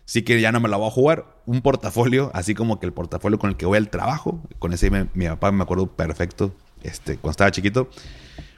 Sí 0.08 0.22
que 0.22 0.40
ya 0.40 0.52
no 0.52 0.60
me 0.60 0.70
la 0.70 0.78
voy 0.78 0.88
a 0.88 0.90
jugar. 0.90 1.26
Un 1.44 1.60
portafolio, 1.60 2.30
así 2.32 2.54
como 2.54 2.80
que 2.80 2.86
el 2.86 2.94
portafolio 2.94 3.38
con 3.38 3.50
el 3.50 3.56
que 3.58 3.66
voy 3.66 3.76
al 3.76 3.90
trabajo. 3.90 4.42
Con 4.58 4.72
ese 4.72 4.90
mi 4.90 5.26
papá 5.26 5.52
me 5.52 5.62
acuerdo 5.62 5.86
perfecto 5.86 6.54
este, 6.82 7.18
cuando 7.18 7.32
estaba 7.32 7.50
chiquito. 7.50 7.90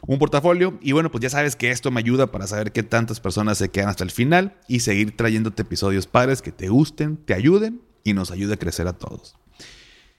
Un 0.07 0.21
portafolio. 0.21 0.79
Y 0.81 0.93
bueno, 0.93 1.11
pues 1.11 1.23
ya 1.23 1.29
sabes 1.29 1.57
que 1.57 1.73
esto 1.73 1.91
me 1.91 1.99
ayuda 1.99 2.29
para 2.29 2.47
saber 2.47 2.71
qué 2.71 2.85
tantas 2.85 3.19
personas 3.19 3.59
se 3.59 3.69
quedan 3.69 3.89
hasta 3.89 4.05
el 4.05 4.13
final 4.13 4.55
y 4.69 4.79
seguir 4.79 5.17
trayéndote 5.17 5.63
episodios 5.63 6.07
padres 6.07 6.41
que 6.41 6.53
te 6.53 6.69
gusten, 6.69 7.17
te 7.17 7.35
ayuden 7.35 7.83
y 8.05 8.13
nos 8.13 8.31
ayude 8.31 8.55
a 8.55 8.57
crecer 8.57 8.87
a 8.87 8.93
todos. 8.93 9.35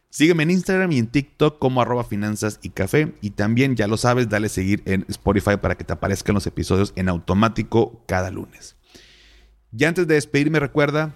Sígueme 0.09 0.43
en 0.43 0.51
Instagram 0.51 0.91
y 0.91 0.97
en 0.97 1.07
TikTok 1.07 1.59
como 1.59 1.81
arroba 1.81 2.03
finanzas 2.03 2.59
y 2.61 2.71
café. 2.71 3.15
Y 3.21 3.29
también, 3.29 3.77
ya 3.77 3.87
lo 3.87 3.95
sabes, 3.95 4.27
dale 4.27 4.49
seguir 4.49 4.83
en 4.83 5.05
Spotify 5.07 5.55
para 5.61 5.77
que 5.77 5.85
te 5.85 5.93
aparezcan 5.93 6.35
los 6.35 6.45
episodios 6.45 6.91
en 6.97 7.07
automático 7.07 8.03
cada 8.05 8.31
lunes. 8.31 8.75
Y 9.71 9.85
antes 9.85 10.05
de 10.05 10.15
despedirme, 10.15 10.59
recuerda, 10.59 11.15